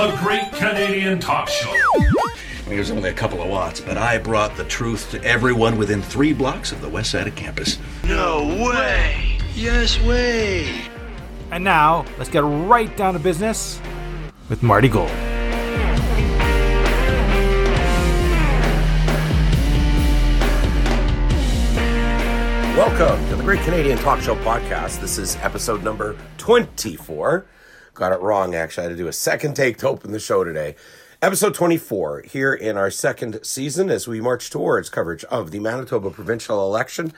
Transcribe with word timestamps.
The 0.00 0.16
Great 0.16 0.50
Canadian 0.52 1.20
Talk 1.20 1.50
Show. 1.50 1.74
It 2.70 2.78
was 2.78 2.90
only 2.90 3.10
a 3.10 3.12
couple 3.12 3.42
of 3.42 3.50
watts, 3.50 3.82
but 3.82 3.98
I 3.98 4.16
brought 4.16 4.56
the 4.56 4.64
truth 4.64 5.10
to 5.10 5.22
everyone 5.22 5.76
within 5.76 6.00
three 6.00 6.32
blocks 6.32 6.72
of 6.72 6.80
the 6.80 6.88
west 6.88 7.10
side 7.10 7.26
of 7.28 7.36
campus. 7.36 7.78
No 8.04 8.46
way! 8.64 9.38
Yes 9.54 10.00
way! 10.04 10.74
And 11.50 11.62
now, 11.62 12.06
let's 12.16 12.30
get 12.30 12.44
right 12.44 12.96
down 12.96 13.12
to 13.12 13.20
business 13.20 13.78
with 14.48 14.62
Marty 14.62 14.88
Gold. 14.88 15.10
Welcome 22.74 23.28
to 23.28 23.36
the 23.36 23.42
Great 23.42 23.60
Canadian 23.64 23.98
Talk 23.98 24.22
Show 24.22 24.36
podcast. 24.36 25.02
This 25.02 25.18
is 25.18 25.36
episode 25.42 25.84
number 25.84 26.16
24. 26.38 27.44
Got 28.00 28.12
it 28.12 28.22
wrong, 28.22 28.54
actually. 28.54 28.86
I 28.86 28.88
had 28.88 28.96
to 28.96 29.02
do 29.02 29.08
a 29.08 29.12
second 29.12 29.52
take 29.52 29.76
to 29.76 29.88
open 29.88 30.10
the 30.10 30.18
show 30.18 30.42
today. 30.42 30.74
Episode 31.20 31.52
24 31.52 32.22
here 32.22 32.54
in 32.54 32.78
our 32.78 32.90
second 32.90 33.44
season 33.44 33.90
as 33.90 34.08
we 34.08 34.22
march 34.22 34.48
towards 34.48 34.88
coverage 34.88 35.22
of 35.24 35.50
the 35.50 35.60
Manitoba 35.60 36.08
provincial 36.08 36.64
election 36.64 37.12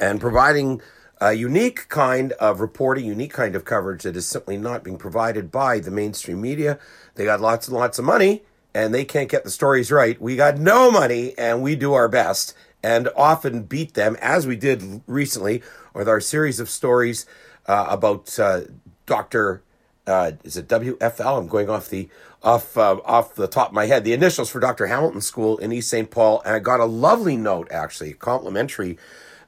and 0.00 0.22
providing 0.22 0.80
a 1.20 1.34
unique 1.34 1.86
kind 1.90 2.32
of 2.40 2.60
reporting, 2.60 3.04
unique 3.04 3.34
kind 3.34 3.54
of 3.54 3.66
coverage 3.66 4.04
that 4.04 4.16
is 4.16 4.26
simply 4.26 4.56
not 4.56 4.82
being 4.82 4.96
provided 4.96 5.50
by 5.50 5.80
the 5.80 5.90
mainstream 5.90 6.40
media. 6.40 6.78
They 7.16 7.26
got 7.26 7.42
lots 7.42 7.68
and 7.68 7.76
lots 7.76 7.98
of 7.98 8.06
money 8.06 8.40
and 8.74 8.94
they 8.94 9.04
can't 9.04 9.28
get 9.28 9.44
the 9.44 9.50
stories 9.50 9.92
right. 9.92 10.18
We 10.18 10.34
got 10.34 10.56
no 10.56 10.90
money 10.90 11.34
and 11.36 11.62
we 11.62 11.76
do 11.76 11.92
our 11.92 12.08
best 12.08 12.54
and 12.82 13.10
often 13.14 13.64
beat 13.64 13.92
them, 13.92 14.16
as 14.22 14.46
we 14.46 14.56
did 14.56 15.02
recently 15.06 15.62
with 15.92 16.08
our 16.08 16.22
series 16.22 16.58
of 16.58 16.70
stories 16.70 17.26
uh, 17.66 17.88
about 17.90 18.38
uh, 18.38 18.62
Dr. 19.04 19.62
Uh, 20.06 20.32
is 20.42 20.56
it 20.56 20.68
WFL? 20.68 21.38
I'm 21.38 21.46
going 21.46 21.70
off 21.70 21.88
the 21.88 22.08
off 22.42 22.76
uh, 22.76 22.98
off 23.04 23.34
the 23.34 23.46
top 23.46 23.68
of 23.68 23.74
my 23.74 23.86
head. 23.86 24.04
The 24.04 24.12
initials 24.12 24.50
for 24.50 24.58
Dr. 24.60 24.86
Hamilton 24.86 25.20
School 25.20 25.58
in 25.58 25.72
East 25.72 25.90
St. 25.90 26.10
Paul, 26.10 26.42
and 26.44 26.54
I 26.54 26.58
got 26.58 26.80
a 26.80 26.84
lovely 26.84 27.36
note, 27.36 27.68
actually, 27.70 28.10
a 28.10 28.14
complimentary 28.14 28.98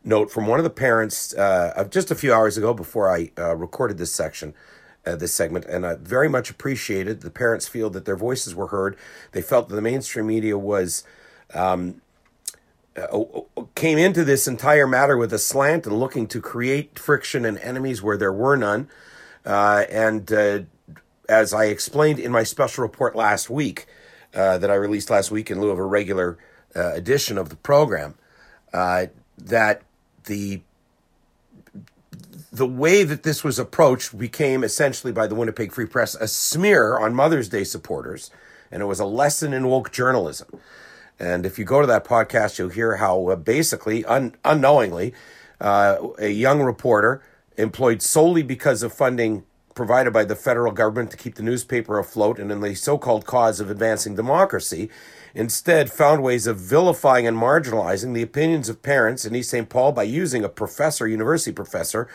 note 0.04 0.30
from 0.30 0.46
one 0.46 0.60
of 0.60 0.64
the 0.64 0.70
parents 0.70 1.34
uh, 1.34 1.86
just 1.90 2.10
a 2.10 2.14
few 2.14 2.32
hours 2.32 2.56
ago 2.56 2.72
before 2.72 3.10
I 3.10 3.30
uh, 3.38 3.56
recorded 3.56 3.98
this 3.98 4.12
section. 4.12 4.54
Uh, 5.06 5.14
this 5.14 5.34
segment, 5.34 5.66
and 5.66 5.84
I 5.84 5.96
very 5.96 6.30
much 6.30 6.48
appreciated. 6.48 7.20
The 7.20 7.30
parents 7.30 7.68
feel 7.68 7.90
that 7.90 8.06
their 8.06 8.16
voices 8.16 8.54
were 8.54 8.68
heard. 8.68 8.96
They 9.32 9.42
felt 9.42 9.68
that 9.68 9.74
the 9.74 9.82
mainstream 9.82 10.28
media 10.28 10.56
was 10.56 11.04
um, 11.52 12.00
uh, 12.96 13.24
came 13.74 13.98
into 13.98 14.24
this 14.24 14.46
entire 14.46 14.86
matter 14.86 15.16
with 15.18 15.32
a 15.32 15.38
slant 15.38 15.86
and 15.86 15.98
looking 15.98 16.26
to 16.28 16.40
create 16.40 16.98
friction 16.98 17.44
and 17.44 17.58
enemies 17.58 18.02
where 18.02 18.16
there 18.16 18.32
were 18.32 18.56
none. 18.56 18.88
Uh, 19.44 19.84
and 19.90 20.32
uh, 20.32 20.60
as 21.28 21.52
I 21.52 21.66
explained 21.66 22.18
in 22.18 22.32
my 22.32 22.42
special 22.42 22.82
report 22.82 23.14
last 23.14 23.50
week, 23.50 23.86
uh, 24.34 24.58
that 24.58 24.70
I 24.70 24.74
released 24.74 25.10
last 25.10 25.30
week 25.30 25.50
in 25.50 25.60
lieu 25.60 25.70
of 25.70 25.78
a 25.78 25.84
regular 25.84 26.38
edition 26.74 27.38
of 27.38 27.50
the 27.50 27.56
program, 27.56 28.16
that 28.72 29.82
the 30.24 30.60
the 32.54 32.66
way 32.66 33.02
that 33.02 33.24
this 33.24 33.42
was 33.42 33.58
approached 33.58 34.16
became 34.16 34.62
essentially 34.62 35.12
by 35.12 35.26
the 35.26 35.34
Winnipeg 35.34 35.72
Free 35.72 35.86
Press 35.86 36.14
a 36.14 36.28
smear 36.28 36.98
on 36.98 37.12
Mother's 37.12 37.48
Day 37.48 37.64
supporters, 37.64 38.30
and 38.70 38.80
it 38.80 38.86
was 38.86 39.00
a 39.00 39.04
lesson 39.04 39.52
in 39.52 39.66
woke 39.66 39.90
journalism. 39.90 40.60
And 41.18 41.44
if 41.44 41.58
you 41.58 41.64
go 41.64 41.80
to 41.80 41.86
that 41.88 42.04
podcast, 42.04 42.58
you'll 42.58 42.68
hear 42.68 42.96
how 42.96 43.28
uh, 43.28 43.36
basically, 43.36 44.04
un- 44.04 44.34
unknowingly, 44.44 45.14
uh, 45.60 45.96
a 46.18 46.28
young 46.28 46.62
reporter 46.62 47.22
employed 47.56 48.02
solely 48.02 48.42
because 48.42 48.82
of 48.82 48.92
funding 48.92 49.44
provided 49.74 50.12
by 50.12 50.24
the 50.24 50.36
federal 50.36 50.72
government 50.72 51.10
to 51.10 51.16
keep 51.16 51.34
the 51.34 51.42
newspaper 51.42 51.98
afloat 51.98 52.38
and 52.38 52.50
in 52.52 52.60
the 52.60 52.74
so 52.74 52.96
called 52.96 53.26
cause 53.26 53.60
of 53.60 53.70
advancing 53.70 54.14
democracy, 54.14 54.88
instead 55.34 55.90
found 55.90 56.22
ways 56.22 56.46
of 56.46 56.56
vilifying 56.56 57.26
and 57.26 57.36
marginalizing 57.36 58.14
the 58.14 58.22
opinions 58.22 58.68
of 58.68 58.82
parents 58.82 59.24
in 59.24 59.34
East 59.34 59.50
St. 59.50 59.68
Paul 59.68 59.92
by 59.92 60.04
using 60.04 60.44
a 60.44 60.48
professor, 60.48 61.08
university 61.08 61.52
professor, 61.52 62.08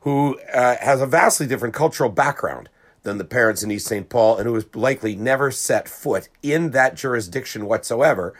who 0.00 0.38
uh, 0.54 0.76
has 0.80 1.00
a 1.00 1.06
vastly 1.06 1.46
different 1.46 1.74
cultural 1.74 2.10
background 2.10 2.68
than 3.02 3.18
the 3.18 3.24
parents 3.24 3.62
in 3.62 3.70
East 3.70 3.86
St. 3.86 4.08
Paul 4.08 4.38
and 4.38 4.46
who 4.46 4.54
has 4.54 4.66
likely 4.74 5.14
never 5.14 5.50
set 5.50 5.88
foot 5.88 6.28
in 6.42 6.70
that 6.70 6.96
jurisdiction 6.96 7.66
whatsoever. 7.66 8.34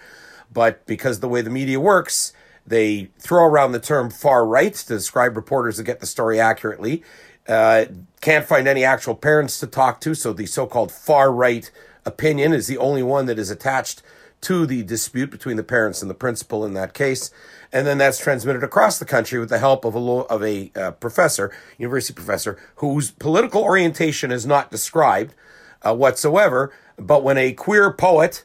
But 0.52 0.86
because 0.86 1.20
the 1.20 1.28
way 1.28 1.40
the 1.40 1.50
media 1.50 1.80
works, 1.80 2.32
they 2.66 3.10
throw 3.18 3.44
around 3.44 3.72
the 3.72 3.80
term 3.80 4.10
far 4.10 4.46
right 4.46 4.74
to 4.74 4.88
describe 4.88 5.36
reporters 5.36 5.76
that 5.76 5.84
get 5.84 6.00
the 6.00 6.06
story 6.06 6.40
accurately. 6.40 7.02
Uh, 7.48 7.86
can't 8.20 8.46
find 8.46 8.68
any 8.68 8.84
actual 8.84 9.14
parents 9.14 9.58
to 9.60 9.66
talk 9.66 10.00
to, 10.00 10.14
so 10.14 10.32
the 10.32 10.46
so 10.46 10.66
called 10.66 10.92
far 10.92 11.32
right 11.32 11.70
opinion 12.04 12.52
is 12.52 12.66
the 12.66 12.78
only 12.78 13.02
one 13.02 13.26
that 13.26 13.38
is 13.38 13.50
attached 13.50 14.02
to 14.42 14.66
the 14.66 14.82
dispute 14.82 15.30
between 15.30 15.56
the 15.56 15.62
parents 15.62 16.02
and 16.02 16.10
the 16.10 16.14
principal 16.14 16.64
in 16.64 16.74
that 16.74 16.94
case. 16.94 17.30
And 17.72 17.86
then 17.86 17.98
that's 17.98 18.18
transmitted 18.18 18.62
across 18.62 18.98
the 18.98 19.04
country 19.04 19.38
with 19.38 19.48
the 19.48 19.58
help 19.58 19.84
of 19.84 19.94
a, 19.94 19.98
of 19.98 20.42
a 20.42 20.70
uh, 20.76 20.90
professor, 20.92 21.52
university 21.78 22.12
professor, 22.12 22.58
whose 22.76 23.12
political 23.12 23.62
orientation 23.62 24.30
is 24.30 24.44
not 24.44 24.70
described 24.70 25.34
uh, 25.82 25.94
whatsoever. 25.94 26.72
But 26.98 27.22
when 27.22 27.38
a 27.38 27.52
queer 27.52 27.92
poet, 27.92 28.44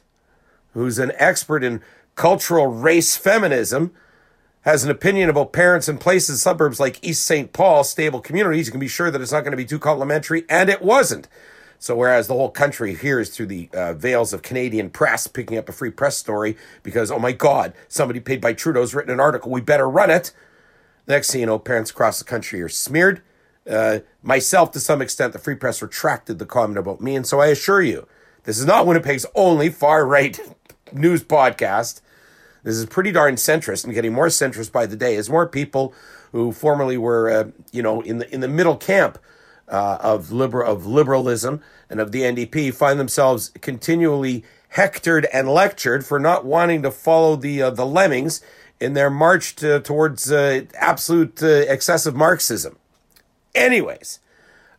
who's 0.72 0.98
an 0.98 1.12
expert 1.16 1.62
in 1.62 1.82
cultural 2.14 2.68
race 2.68 3.16
feminism, 3.16 3.92
has 4.68 4.84
an 4.84 4.90
opinion 4.90 5.30
about 5.30 5.50
parents 5.50 5.88
in 5.88 5.96
places, 5.96 6.42
suburbs 6.42 6.78
like 6.78 7.02
East 7.02 7.24
St. 7.24 7.54
Paul, 7.54 7.84
stable 7.84 8.20
communities, 8.20 8.66
you 8.66 8.70
can 8.70 8.78
be 8.78 8.86
sure 8.86 9.10
that 9.10 9.18
it's 9.18 9.32
not 9.32 9.40
going 9.40 9.52
to 9.52 9.56
be 9.56 9.64
too 9.64 9.78
complimentary, 9.78 10.44
and 10.46 10.68
it 10.68 10.82
wasn't. 10.82 11.26
So, 11.78 11.96
whereas 11.96 12.26
the 12.26 12.34
whole 12.34 12.50
country 12.50 12.94
hears 12.94 13.30
through 13.30 13.46
the 13.46 13.70
uh, 13.72 13.94
veils 13.94 14.34
of 14.34 14.42
Canadian 14.42 14.90
press 14.90 15.26
picking 15.26 15.56
up 15.56 15.70
a 15.70 15.72
free 15.72 15.90
press 15.90 16.18
story 16.18 16.54
because, 16.82 17.10
oh 17.10 17.18
my 17.18 17.32
God, 17.32 17.72
somebody 17.88 18.20
paid 18.20 18.42
by 18.42 18.52
Trudeau's 18.52 18.94
written 18.94 19.10
an 19.10 19.20
article, 19.20 19.50
we 19.50 19.62
better 19.62 19.88
run 19.88 20.10
it. 20.10 20.32
Next 21.06 21.30
thing 21.30 21.40
you 21.40 21.46
know, 21.46 21.58
parents 21.58 21.90
across 21.90 22.18
the 22.18 22.26
country 22.26 22.60
are 22.60 22.68
smeared. 22.68 23.22
Uh, 23.66 24.00
myself, 24.22 24.70
to 24.72 24.80
some 24.80 25.00
extent, 25.00 25.32
the 25.32 25.38
free 25.38 25.54
press 25.54 25.80
retracted 25.80 26.38
the 26.38 26.44
comment 26.44 26.78
about 26.78 27.00
me. 27.00 27.16
And 27.16 27.26
so 27.26 27.40
I 27.40 27.46
assure 27.46 27.80
you, 27.80 28.06
this 28.44 28.58
is 28.58 28.66
not 28.66 28.86
Winnipeg's 28.86 29.24
only 29.34 29.70
far 29.70 30.06
right 30.06 30.38
news 30.92 31.24
podcast. 31.24 32.02
This 32.68 32.76
is 32.76 32.84
pretty 32.84 33.12
darn 33.12 33.36
centrist 33.36 33.86
and 33.86 33.94
getting 33.94 34.12
more 34.12 34.26
centrist 34.26 34.72
by 34.72 34.84
the 34.84 34.94
day 34.94 35.16
as 35.16 35.30
more 35.30 35.48
people 35.48 35.94
who 36.32 36.52
formerly 36.52 36.98
were, 36.98 37.30
uh, 37.30 37.44
you 37.72 37.82
know, 37.82 38.02
in 38.02 38.18
the 38.18 38.30
in 38.32 38.40
the 38.42 38.48
middle 38.48 38.76
camp 38.76 39.18
uh, 39.68 39.96
of 40.02 40.32
liberal 40.32 40.70
of 40.70 40.84
liberalism 40.84 41.62
and 41.88 41.98
of 41.98 42.12
the 42.12 42.20
NDP 42.20 42.74
find 42.74 43.00
themselves 43.00 43.52
continually 43.62 44.44
hectored 44.68 45.26
and 45.32 45.48
lectured 45.48 46.04
for 46.04 46.20
not 46.20 46.44
wanting 46.44 46.82
to 46.82 46.90
follow 46.90 47.36
the 47.36 47.62
uh, 47.62 47.70
the 47.70 47.86
lemmings 47.86 48.42
in 48.78 48.92
their 48.92 49.08
march 49.08 49.56
to, 49.56 49.80
towards 49.80 50.30
uh, 50.30 50.66
absolute 50.74 51.42
uh, 51.42 51.46
excessive 51.46 52.14
Marxism. 52.14 52.76
Anyways, 53.54 54.20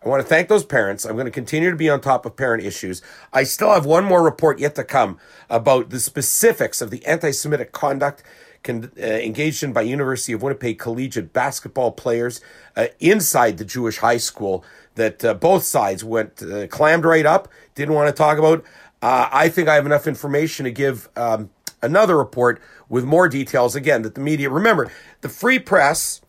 I 0.03 0.07
want 0.07 0.21
to 0.21 0.27
thank 0.27 0.47
those 0.47 0.63
parents. 0.63 1.05
I'm 1.05 1.15
going 1.15 1.25
to 1.25 1.31
continue 1.31 1.69
to 1.69 1.75
be 1.75 1.89
on 1.89 1.99
top 1.99 2.25
of 2.25 2.37
parent 2.37 2.63
issues. 2.63 3.01
I 3.33 3.43
still 3.43 3.73
have 3.73 3.85
one 3.85 4.05
more 4.05 4.23
report 4.23 4.59
yet 4.59 4.75
to 4.75 4.83
come 4.85 5.17
about 5.49 5.89
the 5.89 5.99
specifics 5.99 6.81
of 6.81 6.89
the 6.89 7.05
anti-Semitic 7.05 7.73
conduct 7.73 8.23
con- 8.63 8.91
uh, 8.97 9.01
engaged 9.03 9.61
in 9.61 9.73
by 9.73 9.81
University 9.81 10.31
of 10.31 10.41
Winnipeg 10.41 10.79
collegiate 10.79 11.33
basketball 11.33 11.91
players 11.91 12.39
uh, 12.77 12.87
inside 12.99 13.57
the 13.57 13.65
Jewish 13.65 13.97
high 13.97 14.17
school 14.17 14.63
that 14.95 15.23
uh, 15.25 15.33
both 15.33 15.63
sides 15.63 16.03
went 16.03 16.41
uh, 16.41 16.67
clammed 16.67 17.03
right 17.03 17.25
up, 17.25 17.49
didn't 17.75 17.95
want 17.95 18.07
to 18.07 18.13
talk 18.13 18.37
about. 18.37 18.63
Uh, 19.01 19.27
I 19.31 19.49
think 19.49 19.67
I 19.67 19.75
have 19.75 19.85
enough 19.85 20.07
information 20.07 20.63
to 20.63 20.71
give 20.71 21.09
um, 21.17 21.49
another 21.81 22.17
report 22.17 22.61
with 22.87 23.03
more 23.03 23.27
details. 23.27 23.75
Again, 23.75 24.01
that 24.03 24.15
the 24.15 24.21
media, 24.21 24.49
remember, 24.49 24.91
the 25.21 25.29
free 25.29 25.59
press 25.59 26.21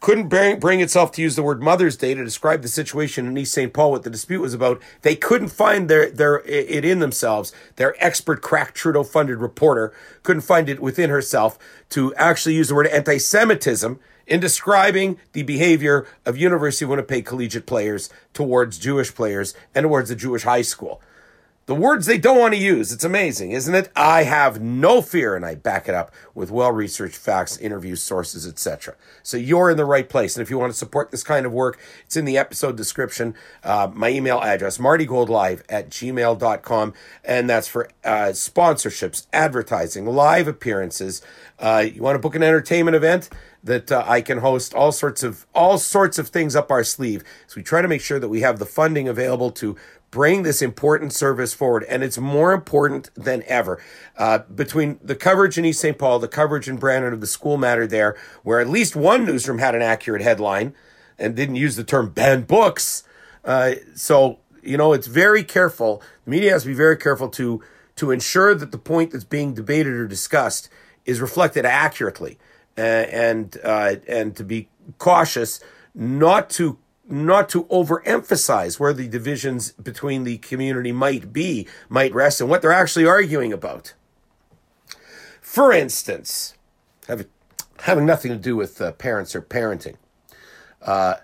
couldn't 0.00 0.28
bring, 0.28 0.60
bring 0.60 0.80
itself 0.80 1.10
to 1.12 1.22
use 1.22 1.34
the 1.34 1.42
word 1.42 1.62
Mother's 1.62 1.96
Day 1.96 2.14
to 2.14 2.24
describe 2.24 2.62
the 2.62 2.68
situation 2.68 3.26
in 3.26 3.36
East 3.36 3.52
St. 3.52 3.72
Paul, 3.72 3.90
what 3.90 4.04
the 4.04 4.10
dispute 4.10 4.40
was 4.40 4.54
about. 4.54 4.80
They 5.02 5.16
couldn't 5.16 5.48
find 5.48 5.88
their, 5.88 6.10
their, 6.10 6.40
it 6.40 6.84
in 6.84 7.00
themselves. 7.00 7.52
Their 7.76 7.94
expert 7.98 8.40
crack 8.40 8.74
Trudeau 8.74 9.02
funded 9.02 9.38
reporter 9.38 9.92
couldn't 10.22 10.42
find 10.42 10.68
it 10.68 10.80
within 10.80 11.10
herself 11.10 11.58
to 11.90 12.14
actually 12.14 12.54
use 12.54 12.68
the 12.68 12.74
word 12.74 12.86
anti-Semitism 12.86 13.98
in 14.28 14.40
describing 14.40 15.18
the 15.32 15.42
behavior 15.42 16.06
of 16.24 16.36
University 16.36 16.84
of 16.84 16.90
Winnipeg 16.90 17.24
collegiate 17.24 17.66
players 17.66 18.10
towards 18.34 18.78
Jewish 18.78 19.14
players 19.14 19.54
and 19.74 19.84
towards 19.84 20.10
the 20.10 20.16
Jewish 20.16 20.42
high 20.42 20.62
school. 20.62 21.00
The 21.68 21.74
words 21.74 22.06
they 22.06 22.16
don't 22.16 22.38
want 22.38 22.54
to 22.54 22.58
use. 22.58 22.92
It's 22.92 23.04
amazing, 23.04 23.50
isn't 23.50 23.74
it? 23.74 23.90
I 23.94 24.22
have 24.22 24.58
no 24.58 25.02
fear, 25.02 25.36
and 25.36 25.44
I 25.44 25.54
back 25.54 25.86
it 25.86 25.94
up 25.94 26.10
with 26.34 26.50
well-researched 26.50 27.18
facts, 27.18 27.58
interviews, 27.58 28.02
sources, 28.02 28.46
etc. 28.46 28.94
So 29.22 29.36
you're 29.36 29.70
in 29.70 29.76
the 29.76 29.84
right 29.84 30.08
place. 30.08 30.34
And 30.34 30.42
if 30.42 30.48
you 30.48 30.58
want 30.58 30.72
to 30.72 30.78
support 30.78 31.10
this 31.10 31.22
kind 31.22 31.44
of 31.44 31.52
work, 31.52 31.78
it's 32.06 32.16
in 32.16 32.24
the 32.24 32.38
episode 32.38 32.78
description. 32.78 33.34
Uh, 33.62 33.90
my 33.92 34.08
email 34.08 34.40
address, 34.40 34.78
martygoldlive 34.78 35.60
at 35.68 35.90
gmail.com. 35.90 36.94
And 37.22 37.50
that's 37.50 37.68
for 37.68 37.90
uh, 38.02 38.30
sponsorships, 38.32 39.26
advertising, 39.34 40.06
live 40.06 40.48
appearances. 40.48 41.20
Uh, 41.58 41.84
you 41.94 42.00
want 42.00 42.14
to 42.14 42.18
book 42.18 42.34
an 42.34 42.42
entertainment 42.42 42.96
event? 42.96 43.28
That 43.62 43.90
uh, 43.90 44.04
I 44.06 44.20
can 44.20 44.38
host 44.38 44.74
all 44.74 44.92
sorts 44.92 45.22
of 45.22 45.46
all 45.54 45.78
sorts 45.78 46.18
of 46.18 46.28
things 46.28 46.54
up 46.54 46.70
our 46.70 46.84
sleeve. 46.84 47.24
So 47.46 47.56
we 47.56 47.62
try 47.62 47.82
to 47.82 47.88
make 47.88 48.00
sure 48.00 48.18
that 48.18 48.28
we 48.28 48.40
have 48.40 48.58
the 48.58 48.66
funding 48.66 49.08
available 49.08 49.50
to 49.52 49.76
bring 50.10 50.42
this 50.42 50.62
important 50.62 51.12
service 51.12 51.52
forward. 51.52 51.84
And 51.84 52.02
it's 52.02 52.18
more 52.18 52.52
important 52.52 53.10
than 53.14 53.42
ever. 53.46 53.82
Uh, 54.16 54.38
between 54.38 54.98
the 55.02 55.14
coverage 55.14 55.58
in 55.58 55.64
East 55.64 55.80
St. 55.80 55.98
Paul, 55.98 56.18
the 56.18 56.28
coverage 56.28 56.68
in 56.68 56.76
Brandon 56.76 57.12
of 57.12 57.20
the 57.20 57.26
school 57.26 57.56
matter 57.56 57.86
there, 57.86 58.16
where 58.42 58.60
at 58.60 58.68
least 58.68 58.96
one 58.96 59.24
newsroom 59.24 59.58
had 59.58 59.74
an 59.74 59.82
accurate 59.82 60.22
headline 60.22 60.74
and 61.18 61.36
didn't 61.36 61.56
use 61.56 61.76
the 61.76 61.84
term 61.84 62.10
ban 62.10 62.42
books. 62.42 63.02
Uh, 63.44 63.74
so, 63.94 64.38
you 64.62 64.76
know, 64.76 64.92
it's 64.92 65.06
very 65.06 65.44
careful. 65.44 66.02
The 66.24 66.30
media 66.30 66.52
has 66.52 66.62
to 66.62 66.68
be 66.68 66.74
very 66.74 66.96
careful 66.96 67.28
to, 67.30 67.62
to 67.96 68.10
ensure 68.10 68.54
that 68.54 68.72
the 68.72 68.78
point 68.78 69.10
that's 69.10 69.24
being 69.24 69.52
debated 69.52 69.92
or 69.92 70.06
discussed 70.06 70.68
is 71.04 71.20
reflected 71.20 71.64
accurately 71.64 72.38
and, 72.80 73.56
uh, 73.64 73.96
and 74.06 74.36
to 74.36 74.44
be 74.44 74.68
cautious 74.98 75.60
not 75.94 76.48
to 76.50 76.78
not 77.10 77.48
to 77.48 77.64
overemphasize 77.64 78.78
where 78.78 78.92
the 78.92 79.08
divisions 79.08 79.72
between 79.72 80.24
the 80.24 80.36
community 80.38 80.92
might 80.92 81.32
be, 81.32 81.66
might 81.88 82.14
rest, 82.14 82.40
and 82.40 82.50
what 82.50 82.60
they're 82.60 82.70
actually 82.70 83.06
arguing 83.06 83.50
about. 83.50 83.94
For 85.40 85.72
instance, 85.72 86.54
having, 87.06 87.26
having 87.80 88.04
nothing 88.04 88.30
to 88.30 88.36
do 88.36 88.56
with 88.56 88.80
uh, 88.82 88.92
parents 88.92 89.34
or 89.34 89.40
parenting. 89.40 89.96
Uh, 90.82 91.14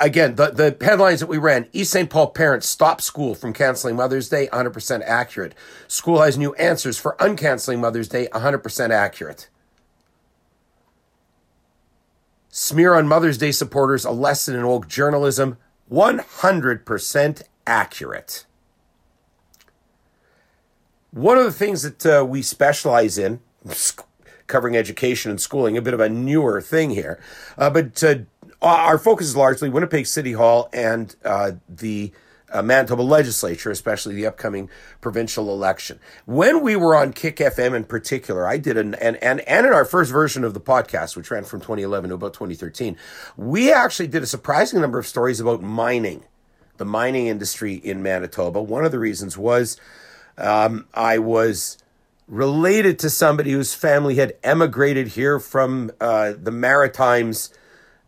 again, 0.00 0.34
the, 0.36 0.50
the 0.50 0.84
headlines 0.84 1.20
that 1.20 1.28
we 1.28 1.38
ran 1.38 1.68
East 1.72 1.92
St. 1.92 2.10
Paul 2.10 2.28
parents 2.28 2.66
stop 2.66 3.00
school 3.00 3.34
from 3.34 3.52
canceling 3.52 3.94
Mother's 3.94 4.28
Day, 4.28 4.48
100% 4.48 5.02
accurate. 5.02 5.54
School 5.86 6.22
has 6.22 6.38
new 6.38 6.54
answers 6.54 6.98
for 6.98 7.14
uncanceling 7.20 7.78
Mother's 7.78 8.08
Day, 8.08 8.26
100% 8.32 8.90
accurate. 8.90 9.48
Smear 12.56 12.94
on 12.94 13.08
Mother's 13.08 13.36
Day 13.36 13.50
supporters, 13.50 14.04
a 14.04 14.12
lesson 14.12 14.54
in 14.54 14.64
woke 14.64 14.86
journalism, 14.86 15.58
100% 15.90 17.42
accurate. 17.66 18.46
One 21.10 21.36
of 21.36 21.46
the 21.46 21.50
things 21.50 21.82
that 21.82 22.06
uh, 22.06 22.24
we 22.24 22.42
specialize 22.42 23.18
in, 23.18 23.40
covering 24.46 24.76
education 24.76 25.32
and 25.32 25.40
schooling, 25.40 25.76
a 25.76 25.82
bit 25.82 25.94
of 25.94 25.98
a 25.98 26.08
newer 26.08 26.60
thing 26.60 26.90
here, 26.90 27.20
uh, 27.58 27.70
but 27.70 28.04
uh, 28.04 28.18
our 28.62 28.98
focus 28.98 29.26
is 29.26 29.36
largely 29.36 29.68
Winnipeg 29.68 30.06
City 30.06 30.34
Hall 30.34 30.68
and 30.72 31.16
uh, 31.24 31.52
the 31.68 32.12
uh, 32.54 32.62
Manitoba 32.62 33.02
legislature, 33.02 33.70
especially 33.70 34.14
the 34.14 34.26
upcoming 34.26 34.70
provincial 35.00 35.50
election. 35.50 35.98
When 36.24 36.62
we 36.62 36.76
were 36.76 36.94
on 36.94 37.12
Kick 37.12 37.36
FM 37.36 37.74
in 37.74 37.84
particular, 37.84 38.46
I 38.46 38.56
did 38.56 38.78
an, 38.78 38.94
and, 38.94 39.16
and, 39.16 39.40
and 39.40 39.66
in 39.66 39.72
our 39.72 39.84
first 39.84 40.12
version 40.12 40.44
of 40.44 40.54
the 40.54 40.60
podcast, 40.60 41.16
which 41.16 41.30
ran 41.30 41.44
from 41.44 41.60
2011 41.60 42.10
to 42.10 42.14
about 42.14 42.32
2013, 42.32 42.96
we 43.36 43.72
actually 43.72 44.06
did 44.06 44.22
a 44.22 44.26
surprising 44.26 44.80
number 44.80 44.98
of 44.98 45.06
stories 45.06 45.40
about 45.40 45.62
mining, 45.62 46.24
the 46.76 46.84
mining 46.84 47.26
industry 47.26 47.74
in 47.74 48.02
Manitoba. 48.02 48.62
One 48.62 48.84
of 48.84 48.92
the 48.92 49.00
reasons 49.00 49.36
was 49.36 49.76
um, 50.38 50.86
I 50.94 51.18
was 51.18 51.78
related 52.28 52.98
to 53.00 53.10
somebody 53.10 53.52
whose 53.52 53.74
family 53.74 54.14
had 54.14 54.34
emigrated 54.42 55.08
here 55.08 55.38
from 55.38 55.90
uh, 56.00 56.32
the 56.40 56.50
Maritimes 56.50 57.50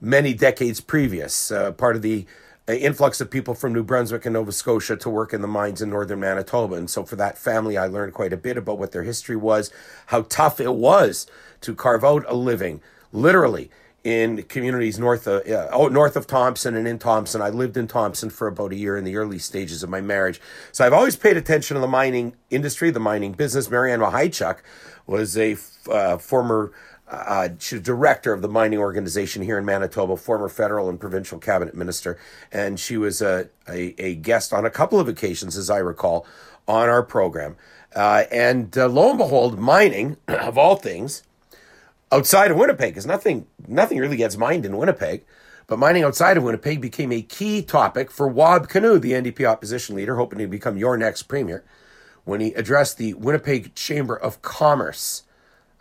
many 0.00 0.34
decades 0.34 0.80
previous, 0.80 1.50
uh, 1.50 1.72
part 1.72 1.96
of 1.96 2.02
the 2.02 2.26
influx 2.68 3.20
of 3.20 3.30
people 3.30 3.54
from 3.54 3.72
New 3.72 3.84
Brunswick 3.84 4.26
and 4.26 4.32
Nova 4.32 4.52
Scotia 4.52 4.96
to 4.96 5.10
work 5.10 5.32
in 5.32 5.40
the 5.40 5.48
mines 5.48 5.80
in 5.80 5.90
northern 5.90 6.20
Manitoba. 6.20 6.74
And 6.74 6.90
so 6.90 7.04
for 7.04 7.16
that 7.16 7.38
family, 7.38 7.76
I 7.76 7.86
learned 7.86 8.12
quite 8.12 8.32
a 8.32 8.36
bit 8.36 8.56
about 8.56 8.78
what 8.78 8.92
their 8.92 9.04
history 9.04 9.36
was, 9.36 9.70
how 10.06 10.22
tough 10.22 10.60
it 10.60 10.74
was 10.74 11.26
to 11.60 11.74
carve 11.74 12.04
out 12.04 12.24
a 12.28 12.34
living, 12.34 12.80
literally 13.12 13.70
in 14.02 14.42
communities 14.44 15.00
north 15.00 15.26
of 15.26 15.44
uh, 15.48 15.68
oh, 15.72 15.88
north 15.88 16.16
of 16.16 16.28
Thompson 16.28 16.76
and 16.76 16.86
in 16.86 16.96
Thompson. 16.96 17.42
I 17.42 17.48
lived 17.48 17.76
in 17.76 17.88
Thompson 17.88 18.30
for 18.30 18.46
about 18.46 18.70
a 18.72 18.76
year 18.76 18.96
in 18.96 19.02
the 19.02 19.16
early 19.16 19.40
stages 19.40 19.82
of 19.82 19.90
my 19.90 20.00
marriage. 20.00 20.40
So 20.70 20.86
I've 20.86 20.92
always 20.92 21.16
paid 21.16 21.36
attention 21.36 21.74
to 21.74 21.80
the 21.80 21.88
mining 21.88 22.34
industry, 22.48 22.90
the 22.90 23.00
mining 23.00 23.32
business. 23.32 23.66
MaryAnn 23.66 24.08
Mihychuk 24.08 24.58
was 25.08 25.36
a 25.36 25.56
uh, 25.90 26.18
former 26.18 26.72
uh, 27.08 27.48
director 27.82 28.32
of 28.32 28.42
the 28.42 28.48
mining 28.48 28.78
organization 28.78 29.42
here 29.42 29.58
in 29.58 29.64
Manitoba, 29.64 30.16
former 30.16 30.48
federal 30.48 30.88
and 30.88 30.98
provincial 30.98 31.38
cabinet 31.38 31.74
minister, 31.74 32.18
and 32.50 32.80
she 32.80 32.96
was 32.96 33.22
a, 33.22 33.48
a, 33.68 33.94
a 34.02 34.14
guest 34.16 34.52
on 34.52 34.64
a 34.64 34.70
couple 34.70 34.98
of 34.98 35.08
occasions, 35.08 35.56
as 35.56 35.70
I 35.70 35.78
recall, 35.78 36.26
on 36.66 36.88
our 36.88 37.02
program. 37.02 37.56
Uh, 37.94 38.24
and 38.30 38.76
uh, 38.76 38.88
lo 38.88 39.10
and 39.10 39.18
behold, 39.18 39.58
mining, 39.58 40.16
of 40.28 40.58
all 40.58 40.76
things, 40.76 41.22
outside 42.10 42.50
of 42.50 42.56
Winnipeg, 42.56 42.92
because 42.92 43.06
nothing, 43.06 43.46
nothing 43.68 43.98
really 43.98 44.16
gets 44.16 44.36
mined 44.36 44.66
in 44.66 44.76
Winnipeg, 44.76 45.24
but 45.68 45.78
mining 45.78 46.02
outside 46.02 46.36
of 46.36 46.42
Winnipeg 46.42 46.80
became 46.80 47.12
a 47.12 47.22
key 47.22 47.62
topic 47.62 48.10
for 48.10 48.28
Wab 48.28 48.68
Kinew, 48.68 49.00
the 49.00 49.12
NDP 49.12 49.44
opposition 49.44 49.96
leader, 49.96 50.16
hoping 50.16 50.38
to 50.40 50.46
become 50.46 50.76
your 50.76 50.96
next 50.96 51.24
premier, 51.24 51.64
when 52.24 52.40
he 52.40 52.52
addressed 52.54 52.98
the 52.98 53.14
Winnipeg 53.14 53.74
Chamber 53.74 54.16
of 54.16 54.42
Commerce 54.42 55.22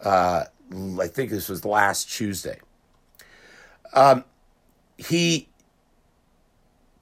uh, 0.03 0.45
I 0.71 1.07
think 1.07 1.29
this 1.29 1.49
was 1.49 1.65
last 1.65 2.09
Tuesday. 2.09 2.59
Um, 3.93 4.23
he 4.97 5.49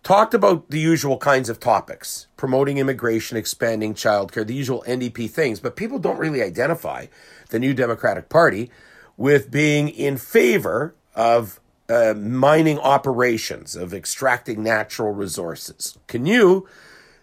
talked 0.04 0.34
about 0.34 0.70
the 0.70 0.80
usual 0.80 1.18
kinds 1.18 1.50
of 1.50 1.60
topics 1.60 2.28
promoting 2.36 2.78
immigration, 2.78 3.38
expanding 3.38 3.94
childcare, 3.94 4.46
the 4.46 4.54
usual 4.54 4.84
NDP 4.88 5.30
things, 5.30 5.60
but 5.60 5.76
people 5.76 5.98
don't 5.98 6.20
really 6.20 6.42
identify 6.42 7.08
the 7.50 7.60
New 7.60 7.74
Democratic 7.74 8.30
Party 8.30 8.70
with 9.16 9.50
being 9.50 9.90
in 9.90 10.18
favor 10.18 10.94
of 11.16 11.60
uh, 11.90 12.14
mining 12.16 12.80
operations, 12.80 13.76
of 13.76 13.94
extracting 13.94 14.64
natural 14.64 15.12
resources. 15.12 15.98
Kinew 16.08 16.66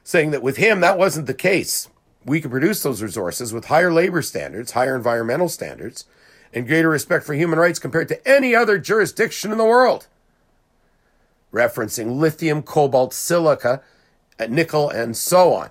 saying 0.04 0.31
that 0.31 0.42
with 0.42 0.56
him, 0.56 0.81
that 0.81 0.98
wasn't 0.98 1.26
the 1.26 1.34
case. 1.34 1.88
We 2.25 2.40
could 2.40 2.50
produce 2.50 2.82
those 2.82 3.02
resources 3.02 3.52
with 3.52 3.66
higher 3.66 3.92
labor 3.92 4.22
standards, 4.22 4.72
higher 4.72 4.96
environmental 4.96 5.48
standards, 5.48 6.04
and 6.52 6.67
greater 6.67 6.88
respect 6.88 7.25
for 7.25 7.35
human 7.35 7.58
rights 7.58 7.79
compared 7.79 8.08
to 8.08 8.29
any 8.29 8.55
other 8.55 8.79
jurisdiction 8.79 9.52
in 9.52 9.58
the 9.58 9.64
world. 9.64 10.06
Referencing 11.52 12.19
lithium, 12.19 12.62
cobalt, 12.62 13.12
silica, 13.12 13.82
uh, 14.38 14.47
nickel, 14.47 14.88
and 14.88 15.17
so 15.17 15.52
on. 15.52 15.70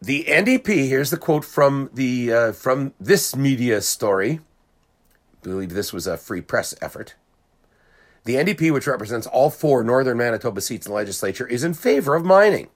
The 0.00 0.24
NDP, 0.28 0.88
here's 0.88 1.10
the 1.10 1.16
quote 1.16 1.44
from 1.44 1.90
the 1.92 2.32
uh, 2.32 2.52
from 2.52 2.94
this 3.00 3.34
media 3.34 3.80
story. 3.80 4.40
I 5.42 5.44
believe 5.44 5.70
this 5.70 5.92
was 5.92 6.06
a 6.06 6.16
free 6.16 6.40
press 6.40 6.74
effort. 6.80 7.14
The 8.24 8.36
NDP, 8.36 8.72
which 8.72 8.86
represents 8.86 9.26
all 9.26 9.50
four 9.50 9.82
northern 9.82 10.18
Manitoba 10.18 10.60
seats 10.60 10.86
in 10.86 10.90
the 10.90 10.96
legislature, 10.96 11.46
is 11.46 11.64
in 11.64 11.74
favor 11.74 12.14
of 12.14 12.24
mining. 12.24 12.68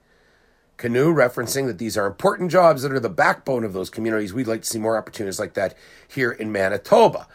Kinew 0.82 1.14
referencing 1.14 1.69
that 1.69 1.79
these 1.79 1.96
are 1.96 2.08
important 2.08 2.51
jobs 2.51 2.82
that 2.82 2.91
are 2.91 2.98
the 2.98 3.08
backbone 3.08 3.62
of 3.62 3.72
those 3.72 3.89
communities. 3.89 4.34
We'd 4.34 4.48
like 4.48 4.62
to 4.62 4.69
see 4.69 4.81
more 4.81 4.98
opportunities 4.98 5.39
like 5.39 5.55
that 5.55 5.77
here 6.08 6.32
in 6.32 6.51
Manitoba. 6.51 7.29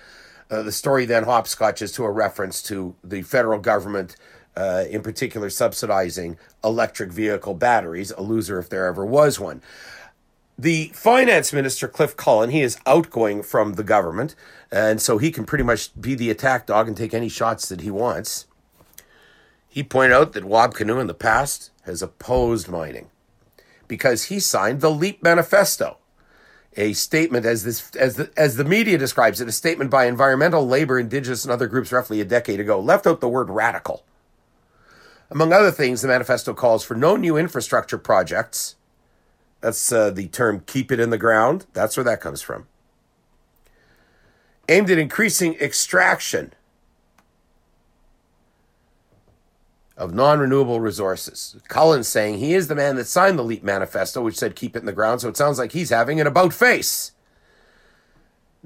Uh, 0.51 0.63
the 0.63 0.71
story 0.73 1.05
then 1.05 1.23
hopscotches 1.23 1.95
to 1.95 2.03
a 2.03 2.11
reference 2.11 2.61
to 2.63 2.95
the 3.05 3.21
federal 3.21 3.57
government, 3.59 4.17
uh, 4.57 4.83
in 4.89 5.01
particular, 5.01 5.49
subsidizing 5.49 6.37
electric 6.61 7.09
vehicle 7.09 7.53
batteries, 7.53 8.11
a 8.11 8.21
loser 8.21 8.59
if 8.59 8.67
there 8.67 8.85
ever 8.85 9.05
was 9.05 9.39
one. 9.39 9.61
The 10.59 10.91
finance 10.93 11.53
minister, 11.53 11.87
Cliff 11.87 12.17
Cullen, 12.17 12.49
he 12.49 12.61
is 12.61 12.77
outgoing 12.85 13.43
from 13.43 13.75
the 13.75 13.83
government, 13.83 14.35
and 14.69 15.01
so 15.01 15.19
he 15.19 15.31
can 15.31 15.45
pretty 15.45 15.63
much 15.63 15.89
be 15.99 16.15
the 16.15 16.29
attack 16.29 16.65
dog 16.65 16.89
and 16.89 16.97
take 16.97 17.13
any 17.13 17.29
shots 17.29 17.69
that 17.69 17.79
he 17.79 17.91
wants. 17.91 18.45
He 19.69 19.83
pointed 19.83 20.15
out 20.15 20.33
that 20.33 20.43
Wab 20.43 20.73
Kinew 20.73 20.99
in 20.99 21.07
the 21.07 21.13
past 21.13 21.71
has 21.85 22.01
opposed 22.01 22.67
mining 22.67 23.09
because 23.87 24.25
he 24.25 24.39
signed 24.39 24.81
the 24.81 24.91
LEAP 24.91 25.23
Manifesto, 25.23 25.97
a 26.75 26.93
statement 26.93 27.45
as 27.45 27.63
this 27.63 27.89
as 27.95 28.15
the 28.15 28.31
as 28.37 28.55
the 28.55 28.63
media 28.63 28.97
describes 28.97 29.41
it, 29.41 29.47
a 29.47 29.51
statement 29.51 29.89
by 29.89 30.05
environmental, 30.05 30.67
labor, 30.67 30.99
indigenous, 30.99 31.43
and 31.43 31.51
other 31.51 31.67
groups 31.67 31.91
roughly 31.91 32.21
a 32.21 32.25
decade 32.25 32.59
ago, 32.59 32.79
left 32.79 33.07
out 33.07 33.21
the 33.21 33.29
word 33.29 33.49
radical. 33.49 34.03
Among 35.29 35.51
other 35.51 35.71
things, 35.71 36.01
the 36.01 36.07
manifesto 36.07 36.53
calls 36.53 36.83
for 36.83 36.95
no 36.95 37.15
new 37.15 37.35
infrastructure 37.35 37.97
projects. 37.97 38.75
That's 39.59 39.91
uh, 39.91 40.11
the 40.11 40.27
term 40.27 40.63
"keep 40.65 40.91
it 40.91 40.99
in 40.99 41.09
the 41.09 41.17
ground." 41.17 41.65
That's 41.73 41.97
where 41.97 42.03
that 42.03 42.21
comes 42.21 42.41
from. 42.41 42.67
Aimed 44.69 44.91
at 44.91 44.97
increasing 44.97 45.55
extraction 45.55 46.53
of 49.97 50.13
non 50.13 50.39
renewable 50.39 50.79
resources. 50.79 51.57
Cullen's 51.67 52.07
saying 52.07 52.37
he 52.37 52.53
is 52.53 52.67
the 52.67 52.75
man 52.75 52.95
that 52.95 53.05
signed 53.05 53.37
the 53.37 53.43
LEAP 53.43 53.63
manifesto, 53.63 54.21
which 54.21 54.37
said 54.37 54.55
keep 54.55 54.75
it 54.75 54.79
in 54.79 54.85
the 54.85 54.93
ground, 54.93 55.21
so 55.21 55.27
it 55.27 55.35
sounds 55.35 55.57
like 55.57 55.71
he's 55.71 55.89
having 55.89 56.21
an 56.21 56.27
about 56.27 56.53
face. 56.53 57.11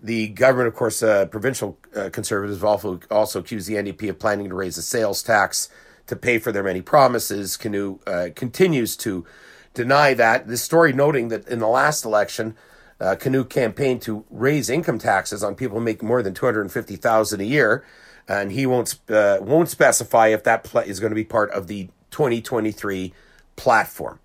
The 0.02 0.30
government, 0.30 0.68
of 0.68 0.76
course, 0.76 1.02
uh, 1.02 1.28
provincial 1.28 1.78
uh, 1.96 2.10
conservatives 2.10 2.64
also, 2.64 3.00
also 3.10 3.40
accused 3.40 3.68
the 3.68 3.76
NDP 3.76 4.10
of 4.10 4.20
planning 4.20 4.50
to 4.50 4.56
raise 4.56 4.76
the 4.76 4.82
sales 4.82 5.24
tax 5.24 5.70
to 6.08 6.16
pay 6.16 6.40
for 6.40 6.52
their 6.52 6.64
many 6.64 6.82
promises. 6.82 7.56
Kinew 7.56 8.00
uh, 8.08 8.30
continues 8.36 8.98
to 8.98 9.26
deny 9.74 10.14
that. 10.16 10.48
This 10.48 10.64
story 10.64 10.92
noting 10.92 11.30
that 11.30 11.48
in 11.48 11.60
the 11.60 11.68
last 11.68 12.04
election, 12.04 12.56
uh, 13.00 13.16
Kinew 13.16 13.48
campaigned 13.48 14.02
to 14.04 14.26
raise 14.30 14.70
income 14.70 15.00
taxes 15.00 15.44
on 15.44 15.56
people 15.56 15.78
who 15.78 15.84
make 15.84 16.04
more 16.04 16.22
than 16.24 16.34
250000 16.34 17.40
a 17.40 17.44
year 17.46 17.86
and 18.32 18.54
he 18.54 18.66
won't 18.66 18.98
uh, 19.10 19.40
won't 19.42 19.70
specify 19.70 20.28
if 20.28 20.44
that 20.44 20.64
pl- 20.64 20.82
is 20.82 21.00
going 21.00 21.12
to 21.12 21.16
be 21.16 21.24
part 21.24 21.52
of 21.52 21.68
the 21.68 21.90
2023 22.12 23.14
platform. 23.58 24.20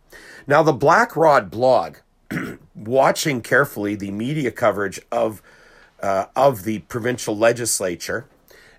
Now, 0.46 0.62
the 0.62 0.72
Black 0.72 1.16
Rod 1.16 1.50
blog, 1.50 1.96
watching 2.74 3.40
carefully 3.42 3.96
the 3.96 4.12
media 4.12 4.52
coverage 4.52 5.00
of 5.10 5.42
uh, 6.00 6.26
of 6.36 6.62
the 6.62 6.80
provincial 6.80 7.36
legislature 7.36 8.26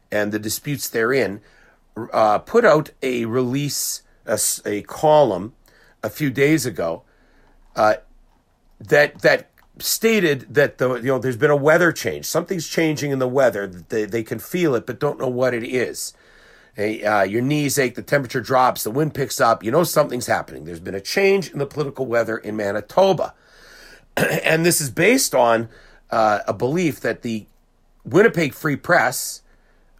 and 0.09 0.31
the 0.31 0.39
disputes 0.39 0.87
therein, 0.87 1.41
uh, 2.13 2.39
put 2.39 2.63
out 2.63 2.91
a 3.01 3.25
release, 3.25 4.03
a, 4.25 4.39
a, 4.65 4.81
column 4.83 5.53
a 6.01 6.09
few 6.09 6.29
days 6.29 6.65
ago 6.65 7.03
uh, 7.75 7.95
that 8.79 9.21
that 9.23 9.49
stated 9.79 10.53
that 10.53 10.77
the 10.77 10.95
you 10.95 11.03
know 11.03 11.19
there's 11.19 11.37
been 11.37 11.51
a 11.51 11.55
weather 11.55 11.91
change. 11.91 12.25
Something's 12.25 12.67
changing 12.67 13.11
in 13.11 13.19
the 13.19 13.27
weather. 13.27 13.67
They 13.67 14.05
they 14.05 14.23
can 14.23 14.39
feel 14.39 14.75
it, 14.75 14.85
but 14.85 14.99
don't 14.99 15.19
know 15.19 15.27
what 15.27 15.53
it 15.53 15.63
is. 15.63 16.13
Hey, 16.75 17.03
uh, 17.03 17.23
your 17.23 17.41
knees 17.41 17.79
ache, 17.79 17.95
the 17.95 18.03
temperature 18.03 18.41
drops, 18.41 18.83
the 18.83 18.91
wind 18.91 19.15
picks 19.15 19.41
up. 19.41 19.63
You 19.63 19.71
know 19.71 19.83
something's 19.83 20.27
happening. 20.27 20.65
There's 20.65 20.79
been 20.79 20.93
a 20.95 21.01
change 21.01 21.49
in 21.49 21.57
the 21.57 21.65
political 21.65 22.05
weather 22.05 22.37
in 22.37 22.55
Manitoba, 22.55 23.33
and 24.17 24.65
this 24.65 24.79
is 24.79 24.89
based 24.89 25.33
on 25.33 25.69
uh, 26.11 26.39
a 26.47 26.53
belief 26.53 26.99
that 26.99 27.21
the 27.21 27.45
Winnipeg 28.05 28.53
Free 28.53 28.75
Press, 28.75 29.41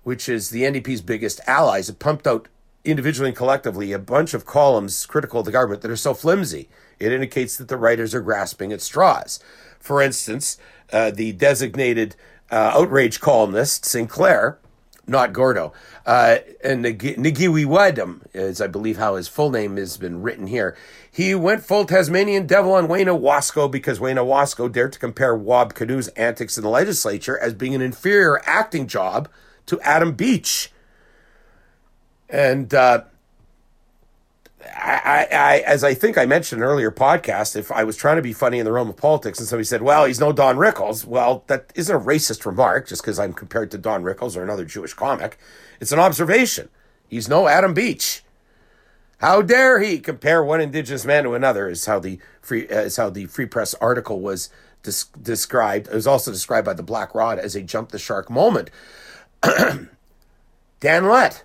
which 0.03 0.29
is 0.29 0.49
the 0.49 0.61
NDP's 0.61 1.01
biggest 1.01 1.41
allies, 1.47 1.87
have 1.87 1.99
pumped 1.99 2.27
out 2.27 2.47
individually 2.87 3.29
and 3.29 3.37
collectively 3.37 3.91
a 3.91 3.99
bunch 3.99 4.33
of 4.33 4.45
columns 4.45 5.05
critical 5.05 5.41
of 5.41 5.45
the 5.45 5.51
government 5.51 5.81
that 5.81 5.91
are 5.91 5.97
so 5.97 6.13
flimsy. 6.13 6.69
It 6.99 7.11
indicates 7.11 7.57
that 7.57 7.67
the 7.67 7.77
writers 7.77 8.15
are 8.15 8.21
grasping 8.21 8.71
at 8.71 8.81
straws. 8.81 9.39
For 9.79 10.01
instance, 10.01 10.57
uh, 10.91 11.11
the 11.11 11.31
designated 11.33 12.15
uh, 12.51 12.71
outrage 12.73 13.19
columnist, 13.19 13.85
Sinclair, 13.85 14.59
not 15.07 15.31
Gordo, 15.31 15.71
uh, 16.05 16.37
and 16.63 16.83
Nigiwi 16.83 17.65
Wadum, 17.65 18.21
is 18.33 18.59
I 18.59 18.67
believe 18.67 18.97
how 18.97 19.15
his 19.15 19.27
full 19.27 19.49
name 19.49 19.77
has 19.77 19.97
been 19.97 20.21
written 20.21 20.47
here. 20.47 20.75
He 21.09 21.33
went 21.33 21.63
full 21.63 21.85
Tasmanian 21.85 22.45
devil 22.45 22.73
on 22.73 22.87
Wayne 22.87 23.07
Ewasko 23.07 23.71
because 23.71 23.99
Wayne 23.99 24.17
Ewasko 24.17 24.71
dared 24.71 24.93
to 24.93 24.99
compare 24.99 25.35
Wab 25.35 25.73
Kinew's 25.73 26.09
antics 26.09 26.57
in 26.57 26.63
the 26.63 26.69
legislature 26.69 27.39
as 27.39 27.53
being 27.53 27.73
an 27.73 27.81
inferior 27.81 28.41
acting 28.45 28.87
job 28.87 29.29
to 29.67 29.79
Adam 29.81 30.13
Beach. 30.13 30.71
And 32.29 32.73
uh, 32.73 33.03
I, 34.65 35.27
I, 35.31 35.63
as 35.65 35.83
I 35.83 35.93
think 35.93 36.17
I 36.17 36.25
mentioned 36.25 36.61
in 36.61 36.67
earlier 36.67 36.91
podcast, 36.91 37.55
if 37.55 37.71
I 37.71 37.83
was 37.83 37.95
trying 37.95 38.15
to 38.15 38.21
be 38.21 38.33
funny 38.33 38.59
in 38.59 38.65
the 38.65 38.71
realm 38.71 38.89
of 38.89 38.97
politics 38.97 39.39
and 39.39 39.47
somebody 39.47 39.65
said, 39.65 39.81
well, 39.81 40.05
he's 40.05 40.19
no 40.19 40.31
Don 40.31 40.57
Rickles, 40.57 41.05
well, 41.05 41.43
that 41.47 41.71
isn't 41.75 41.95
a 41.95 41.99
racist 41.99 42.45
remark 42.45 42.87
just 42.87 43.03
because 43.03 43.19
I'm 43.19 43.33
compared 43.33 43.69
to 43.71 43.77
Don 43.77 44.03
Rickles 44.03 44.35
or 44.35 44.43
another 44.43 44.65
Jewish 44.65 44.93
comic. 44.93 45.37
It's 45.79 45.91
an 45.91 45.99
observation. 45.99 46.69
He's 47.07 47.29
no 47.29 47.47
Adam 47.47 47.73
Beach. 47.73 48.23
How 49.19 49.41
dare 49.41 49.79
he 49.79 49.99
compare 49.99 50.43
one 50.43 50.61
indigenous 50.61 51.05
man 51.05 51.23
to 51.23 51.33
another? 51.33 51.69
Is 51.69 51.85
how 51.85 51.99
the 51.99 52.19
free 52.41 52.67
uh, 52.67 52.81
is 52.81 52.97
how 52.97 53.09
the 53.09 53.25
Free 53.25 53.47
Press 53.47 53.73
article 53.75 54.19
was 54.19 54.49
des- 54.83 55.19
described. 55.19 55.87
It 55.87 55.93
was 55.93 56.05
also 56.05 56.31
described 56.31 56.65
by 56.65 56.73
the 56.73 56.83
Black 56.83 57.15
Rod 57.15 57.39
as 57.39 57.55
a 57.55 57.63
jump 57.63 57.89
the 57.89 57.97
shark 57.97 58.29
moment. 58.29 58.69
Dan 60.79 61.07
Lett 61.07 61.43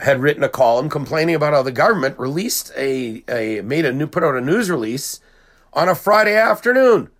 had 0.00 0.20
written 0.20 0.42
a 0.42 0.48
column 0.48 0.88
complaining 0.88 1.34
about 1.34 1.52
how 1.52 1.62
the 1.62 1.72
government 1.72 2.18
released 2.18 2.70
a, 2.76 3.22
a 3.28 3.62
made 3.62 3.84
a 3.84 3.92
new 3.92 4.06
put 4.06 4.22
out 4.22 4.36
a 4.36 4.40
news 4.40 4.70
release 4.70 5.20
on 5.72 5.88
a 5.88 5.94
Friday 5.94 6.34
afternoon. 6.34 7.10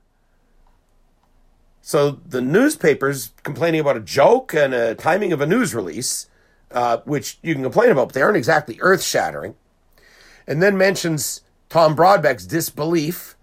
So 1.80 2.10
the 2.26 2.40
newspapers 2.40 3.32
complaining 3.44 3.80
about 3.80 3.96
a 3.96 4.00
joke 4.00 4.52
and 4.54 4.74
a 4.74 4.94
timing 4.94 5.32
of 5.32 5.40
a 5.40 5.46
news 5.46 5.74
release, 5.74 6.28
uh, 6.72 6.98
which 7.04 7.38
you 7.42 7.54
can 7.54 7.62
complain 7.62 7.90
about, 7.90 8.08
but 8.08 8.14
they 8.14 8.22
aren't 8.22 8.36
exactly 8.36 8.76
earth 8.80 9.02
shattering. 9.02 9.54
And 10.46 10.60
then 10.60 10.76
mentions 10.76 11.42
Tom 11.68 11.94
Brodbeck's 11.94 12.44
disbelief 12.44 13.35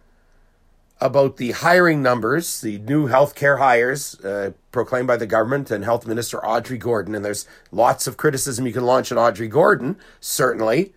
about 1.04 1.36
the 1.36 1.52
hiring 1.52 2.02
numbers, 2.02 2.62
the 2.62 2.80
new 2.80 3.10
healthcare 3.10 3.58
hires 3.58 4.18
uh, 4.22 4.52
proclaimed 4.72 5.06
by 5.06 5.18
the 5.18 5.28
government 5.28 5.70
and 5.70 5.84
Health 5.84 6.08
Minister 6.08 6.44
Audrey 6.46 6.78
Gordon. 6.78 7.14
And 7.14 7.26
there's 7.26 7.46
lots 7.74 8.08
of 8.08 8.16
criticism 8.16 8.66
you 8.66 8.72
can 8.72 8.86
launch 8.86 9.12
at 9.12 9.18
Audrey 9.18 9.50
Gordon, 9.50 9.98
certainly. 10.22 10.94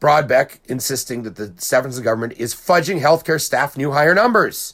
Brodbeck 0.00 0.60
insisting 0.64 1.24
that 1.24 1.36
the 1.36 1.52
Stefanson 1.58 2.02
government 2.02 2.32
is 2.38 2.54
fudging 2.54 3.02
healthcare 3.02 3.40
staff 3.40 3.76
new 3.76 3.92
hire 3.92 4.14
numbers. 4.14 4.72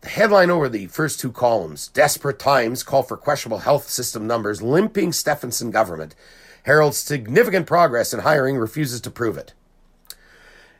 The 0.00 0.08
headline 0.08 0.50
over 0.50 0.68
the 0.68 0.88
first 0.88 1.20
two 1.20 1.30
columns 1.30 1.86
Desperate 1.86 2.40
Times 2.40 2.82
call 2.82 3.04
for 3.04 3.16
questionable 3.16 3.58
health 3.58 3.88
system 3.88 4.26
numbers, 4.26 4.62
limping 4.62 5.12
Stefanson 5.12 5.70
government. 5.70 6.16
Heralds 6.64 6.96
significant 6.96 7.68
progress 7.68 8.12
in 8.12 8.20
hiring, 8.20 8.56
refuses 8.56 9.00
to 9.02 9.12
prove 9.12 9.38
it. 9.38 9.54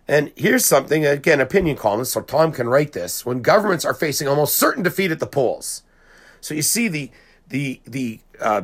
And 0.06 0.32
here's 0.36 0.66
something, 0.66 1.06
again, 1.06 1.40
opinion 1.40 1.76
columnist, 1.76 2.12
so 2.12 2.20
Tom 2.20 2.52
can 2.52 2.68
write 2.68 2.92
this. 2.92 3.24
When 3.24 3.40
governments 3.40 3.84
are 3.84 3.94
facing 3.94 4.28
almost 4.28 4.56
certain 4.56 4.82
defeat 4.82 5.10
at 5.10 5.18
the 5.18 5.26
polls. 5.26 5.82
So 6.40 6.54
you 6.54 6.62
see 6.62 6.88
the 6.88 7.10
the 7.48 7.80
the 7.86 8.20
uh, 8.38 8.62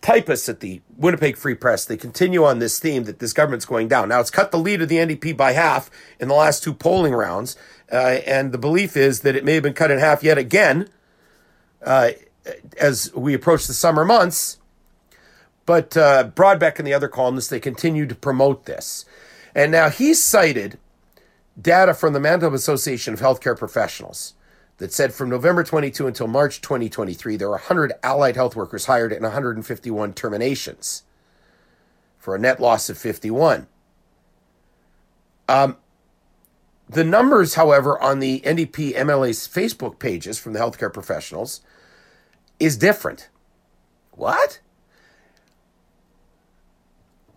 typists 0.00 0.48
at 0.48 0.60
the 0.60 0.80
Winnipeg 0.96 1.36
Free 1.36 1.54
Press, 1.54 1.84
they 1.84 1.96
continue 1.96 2.44
on 2.44 2.58
this 2.58 2.80
theme 2.80 3.04
that 3.04 3.20
this 3.20 3.32
government's 3.32 3.66
going 3.66 3.86
down. 3.86 4.08
Now 4.08 4.20
it's 4.20 4.30
cut 4.30 4.50
the 4.50 4.58
lead 4.58 4.82
of 4.82 4.88
the 4.88 4.96
NDP 4.96 5.36
by 5.36 5.52
half 5.52 5.90
in 6.18 6.28
the 6.28 6.34
last 6.34 6.64
two 6.64 6.74
polling 6.74 7.12
rounds, 7.12 7.56
uh, 7.92 8.18
and 8.26 8.50
the 8.50 8.58
belief 8.58 8.96
is 8.96 9.20
that 9.20 9.36
it 9.36 9.44
may 9.44 9.54
have 9.54 9.62
been 9.62 9.74
cut 9.74 9.92
in 9.92 9.98
half 10.00 10.24
yet 10.24 10.38
again 10.38 10.88
uh, 11.84 12.10
as 12.78 13.14
we 13.14 13.34
approach 13.34 13.66
the 13.66 13.74
summer 13.74 14.04
months. 14.04 14.58
But 15.66 15.96
uh, 15.96 16.30
Brodbeck 16.34 16.78
and 16.78 16.86
the 16.86 16.94
other 16.94 17.08
columnists, 17.08 17.50
they 17.50 17.60
continue 17.60 18.06
to 18.06 18.14
promote 18.14 18.66
this. 18.66 19.04
And 19.54 19.72
now 19.72 19.90
he 19.90 20.14
cited 20.14 20.78
data 21.60 21.94
from 21.94 22.12
the 22.12 22.20
Manitoba 22.20 22.56
Association 22.56 23.14
of 23.14 23.20
Healthcare 23.20 23.58
Professionals 23.58 24.34
that 24.78 24.92
said 24.92 25.12
from 25.12 25.28
November 25.28 25.62
22 25.62 26.06
until 26.06 26.26
March 26.26 26.60
2023, 26.60 27.36
there 27.36 27.48
were 27.48 27.54
100 27.54 27.92
allied 28.02 28.36
health 28.36 28.56
workers 28.56 28.86
hired 28.86 29.12
and 29.12 29.22
151 29.22 30.14
terminations 30.14 31.02
for 32.18 32.34
a 32.34 32.38
net 32.38 32.60
loss 32.60 32.88
of 32.88 32.96
51. 32.96 33.66
Um, 35.48 35.76
the 36.88 37.04
numbers, 37.04 37.54
however, 37.54 38.00
on 38.00 38.20
the 38.20 38.40
NDP 38.40 38.94
MLA's 38.94 39.46
Facebook 39.46 39.98
pages 39.98 40.38
from 40.38 40.54
the 40.54 40.58
healthcare 40.58 40.92
professionals 40.92 41.60
is 42.58 42.76
different. 42.76 43.28
What? 44.12 44.60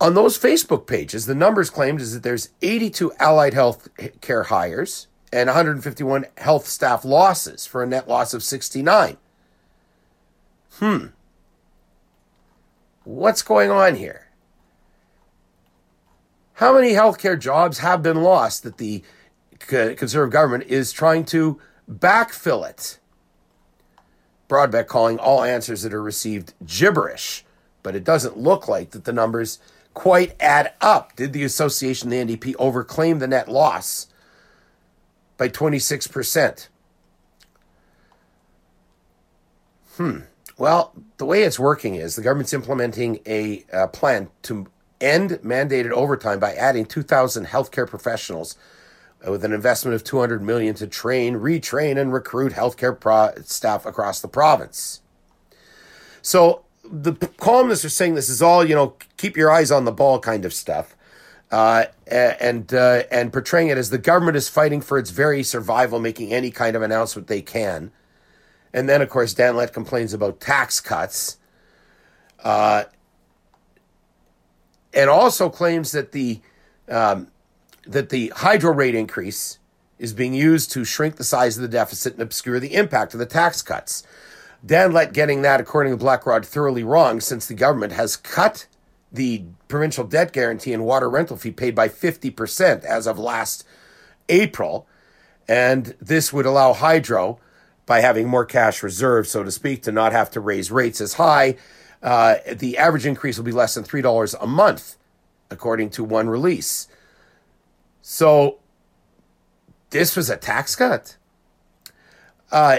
On 0.04 0.12
those 0.12 0.38
Facebook 0.38 0.86
pages, 0.86 1.24
the 1.24 1.34
numbers 1.34 1.70
claimed 1.70 1.98
is 1.98 2.12
that 2.12 2.22
there's 2.22 2.50
82 2.60 3.10
allied 3.18 3.54
health 3.54 3.88
care 4.20 4.42
hires 4.42 5.06
and 5.32 5.46
151 5.46 6.26
health 6.36 6.66
staff 6.66 7.06
losses 7.06 7.66
for 7.66 7.82
a 7.82 7.86
net 7.86 8.06
loss 8.06 8.34
of 8.34 8.42
69. 8.42 9.16
Hmm. 10.72 11.06
What's 13.04 13.40
going 13.40 13.70
on 13.70 13.94
here? 13.94 14.28
How 16.52 16.74
many 16.74 16.90
healthcare 16.90 17.40
jobs 17.40 17.78
have 17.78 18.02
been 18.02 18.22
lost 18.22 18.62
that 18.64 18.76
the 18.76 19.02
conservative 19.58 20.30
government 20.30 20.64
is 20.64 20.92
trying 20.92 21.24
to 21.24 21.58
backfill 21.90 22.68
it? 22.68 22.98
Brodbeck 24.50 24.86
calling 24.86 25.18
all 25.18 25.42
answers 25.42 25.80
that 25.80 25.94
are 25.94 26.02
received 26.02 26.52
gibberish, 26.66 27.46
but 27.82 27.96
it 27.96 28.04
doesn't 28.04 28.36
look 28.36 28.68
like 28.68 28.90
that 28.90 29.06
the 29.06 29.12
numbers 29.14 29.58
quite 29.94 30.34
add 30.40 30.72
up. 30.80 31.16
Did 31.16 31.32
the 31.32 31.44
association, 31.44 32.10
the 32.10 32.16
NDP, 32.16 32.54
overclaim 32.56 33.20
the 33.20 33.28
net 33.28 33.48
loss 33.48 34.08
by 35.36 35.48
26%? 35.48 36.68
Hmm. 39.96 40.18
Well, 40.58 40.92
the 41.16 41.24
way 41.24 41.42
it's 41.42 41.58
working 41.58 41.94
is 41.94 42.16
the 42.16 42.22
government's 42.22 42.52
implementing 42.52 43.20
a 43.26 43.64
uh, 43.72 43.86
plan 43.88 44.28
to 44.42 44.66
end 45.00 45.30
mandated 45.44 45.90
overtime 45.90 46.38
by 46.38 46.52
adding 46.54 46.84
2,000 46.86 47.46
healthcare 47.46 47.88
professionals 47.88 48.56
with 49.26 49.44
an 49.44 49.52
investment 49.52 49.94
of 49.94 50.04
200 50.04 50.42
million 50.42 50.74
to 50.74 50.86
train, 50.86 51.36
retrain, 51.36 51.98
and 51.98 52.12
recruit 52.12 52.52
healthcare 52.52 52.98
pro- 52.98 53.32
staff 53.42 53.86
across 53.86 54.20
the 54.20 54.28
province. 54.28 55.00
So 56.22 56.63
the 56.90 57.12
columnists 57.38 57.84
are 57.84 57.90
saying 57.90 58.14
this 58.14 58.28
is 58.28 58.42
all 58.42 58.64
you 58.64 58.74
know 58.74 58.94
keep 59.16 59.36
your 59.36 59.50
eyes 59.50 59.70
on 59.70 59.84
the 59.84 59.92
ball 59.92 60.18
kind 60.18 60.44
of 60.44 60.52
stuff 60.52 60.96
uh, 61.50 61.84
and 62.08 62.74
uh, 62.74 63.04
and 63.10 63.32
portraying 63.32 63.68
it 63.68 63.78
as 63.78 63.90
the 63.90 63.98
government 63.98 64.36
is 64.36 64.48
fighting 64.48 64.80
for 64.80 64.98
its 64.98 65.10
very 65.10 65.42
survival 65.42 66.00
making 66.00 66.32
any 66.32 66.50
kind 66.50 66.74
of 66.74 66.82
announcement 66.82 67.28
they 67.28 67.42
can. 67.42 67.92
And 68.72 68.88
then 68.88 69.00
of 69.00 69.08
course 69.08 69.34
Dan 69.34 69.56
Lett 69.56 69.72
complains 69.72 70.12
about 70.12 70.40
tax 70.40 70.80
cuts 70.80 71.38
uh, 72.42 72.84
and 74.92 75.08
also 75.08 75.48
claims 75.48 75.92
that 75.92 76.12
the 76.12 76.40
um, 76.88 77.28
that 77.86 78.08
the 78.08 78.32
hydro 78.36 78.72
rate 78.72 78.94
increase 78.96 79.58
is 79.98 80.12
being 80.12 80.34
used 80.34 80.72
to 80.72 80.84
shrink 80.84 81.16
the 81.16 81.24
size 81.24 81.56
of 81.56 81.62
the 81.62 81.68
deficit 81.68 82.14
and 82.14 82.22
obscure 82.22 82.58
the 82.58 82.74
impact 82.74 83.14
of 83.14 83.20
the 83.20 83.26
tax 83.26 83.62
cuts 83.62 84.02
Dan 84.64 84.92
Lett 84.92 85.12
getting 85.12 85.42
that, 85.42 85.60
according 85.60 85.92
to 85.92 85.96
Black 85.96 86.26
Rod, 86.26 86.46
thoroughly 86.46 86.84
wrong 86.84 87.20
since 87.20 87.46
the 87.46 87.54
government 87.54 87.92
has 87.92 88.16
cut 88.16 88.66
the 89.12 89.44
provincial 89.68 90.04
debt 90.04 90.32
guarantee 90.32 90.72
and 90.72 90.84
water 90.84 91.08
rental 91.08 91.36
fee 91.36 91.50
paid 91.50 91.74
by 91.74 91.88
50% 91.88 92.84
as 92.84 93.06
of 93.06 93.18
last 93.18 93.64
April. 94.28 94.86
And 95.46 95.94
this 96.00 96.32
would 96.32 96.46
allow 96.46 96.72
Hydro, 96.72 97.38
by 97.86 98.00
having 98.00 98.28
more 98.28 98.44
cash 98.44 98.82
reserves, 98.82 99.30
so 99.30 99.42
to 99.42 99.50
speak, 99.50 99.82
to 99.82 99.92
not 99.92 100.12
have 100.12 100.30
to 100.30 100.40
raise 100.40 100.70
rates 100.70 101.00
as 101.00 101.14
high. 101.14 101.56
Uh, 102.02 102.36
the 102.52 102.78
average 102.78 103.06
increase 103.06 103.36
will 103.36 103.44
be 103.44 103.52
less 103.52 103.74
than 103.74 103.84
$3 103.84 104.34
a 104.40 104.46
month, 104.46 104.96
according 105.50 105.90
to 105.90 106.04
one 106.04 106.28
release. 106.28 106.88
So 108.02 108.58
this 109.90 110.16
was 110.16 110.30
a 110.30 110.36
tax 110.36 110.76
cut. 110.76 111.16
Uh, 112.50 112.78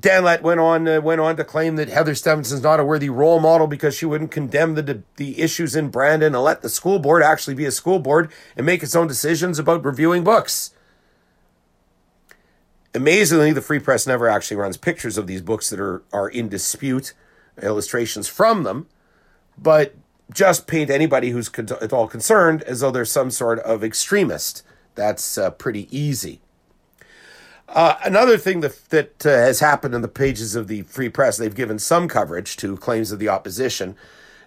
Dan 0.00 0.24
Lett 0.24 0.42
went 0.42 0.60
on 0.60 0.88
uh, 0.88 1.00
went 1.00 1.20
on 1.20 1.36
to 1.36 1.44
claim 1.44 1.76
that 1.76 1.88
Heather 1.88 2.14
Stefanson's 2.14 2.62
not 2.62 2.80
a 2.80 2.84
worthy 2.84 3.10
role 3.10 3.38
model 3.38 3.66
because 3.66 3.94
she 3.94 4.06
wouldn't 4.06 4.30
condemn 4.30 4.74
the 4.74 5.02
the 5.16 5.40
issues 5.40 5.76
in 5.76 5.88
Brandon 5.88 6.34
and 6.34 6.44
let 6.44 6.62
the 6.62 6.68
school 6.68 6.98
board 6.98 7.22
actually 7.22 7.54
be 7.54 7.66
a 7.66 7.70
school 7.70 7.98
board 7.98 8.32
and 8.56 8.64
make 8.64 8.82
its 8.82 8.96
own 8.96 9.06
decisions 9.06 9.58
about 9.58 9.84
reviewing 9.84 10.24
books. 10.24 10.72
Amazingly, 12.94 13.52
the 13.52 13.60
Free 13.60 13.78
Press 13.78 14.06
never 14.06 14.28
actually 14.28 14.56
runs 14.56 14.76
pictures 14.76 15.18
of 15.18 15.26
these 15.26 15.42
books 15.42 15.68
that 15.70 15.80
are 15.80 16.02
are 16.12 16.28
in 16.28 16.48
dispute, 16.48 17.12
illustrations 17.60 18.26
from 18.26 18.62
them, 18.62 18.86
but 19.58 19.94
just 20.32 20.66
paint 20.66 20.88
anybody 20.88 21.30
who's 21.30 21.48
con- 21.48 21.68
at 21.82 21.92
all 21.92 22.06
concerned 22.06 22.62
as 22.62 22.80
though 22.80 22.90
they're 22.90 23.04
some 23.04 23.30
sort 23.30 23.58
of 23.60 23.84
extremist. 23.84 24.62
That's 24.94 25.36
uh, 25.36 25.50
pretty 25.50 25.94
easy. 25.96 26.40
Uh, 27.72 27.94
another 28.04 28.36
thing 28.36 28.60
that, 28.60 28.90
that 28.90 29.24
uh, 29.24 29.30
has 29.30 29.60
happened 29.60 29.94
in 29.94 30.02
the 30.02 30.08
pages 30.08 30.56
of 30.56 30.66
the 30.66 30.82
Free 30.82 31.08
Press, 31.08 31.36
they've 31.36 31.54
given 31.54 31.78
some 31.78 32.08
coverage 32.08 32.56
to 32.56 32.76
claims 32.76 33.12
of 33.12 33.20
the 33.20 33.28
opposition 33.28 33.94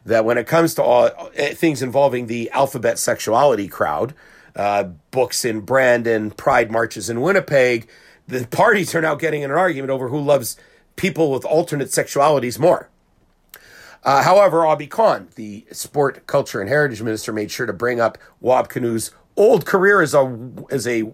that 0.05 0.25
when 0.25 0.37
it 0.37 0.45
comes 0.45 0.75
to 0.75 0.83
all 0.83 1.05
uh, 1.05 1.29
things 1.53 1.81
involving 1.81 2.27
the 2.27 2.51
alphabet 2.51 2.99
sexuality 2.99 3.69
crowd, 3.69 4.13
uh, 4.57 4.83
books 5.11 5.45
in 5.45 5.61
Brandon, 5.61 6.31
pride 6.31 6.69
marches 6.69 7.09
in 7.09 7.21
Winnipeg, 7.21 7.87
the 8.27 8.45
parties 8.51 8.93
are 8.93 9.01
now 9.01 9.15
getting 9.15 9.41
in 9.41 9.51
an 9.51 9.57
argument 9.57 9.89
over 9.89 10.09
who 10.09 10.19
loves 10.19 10.57
people 10.97 11.31
with 11.31 11.45
alternate 11.45 11.87
sexualities 11.87 12.59
more. 12.59 12.89
Uh, 14.03 14.21
however, 14.23 14.59
Obby 14.59 14.89
Khan, 14.89 15.29
the 15.35 15.65
sport, 15.71 16.27
culture, 16.27 16.59
and 16.59 16.67
heritage 16.67 17.01
minister, 17.01 17.31
made 17.31 17.49
sure 17.49 17.65
to 17.65 17.71
bring 17.71 18.01
up 18.01 18.17
Wab 18.41 18.67
Kinew's 18.67 19.11
old 19.37 19.65
career 19.65 20.01
as 20.01 20.13
a 20.13 20.51
as 20.69 20.85
a 20.85 21.13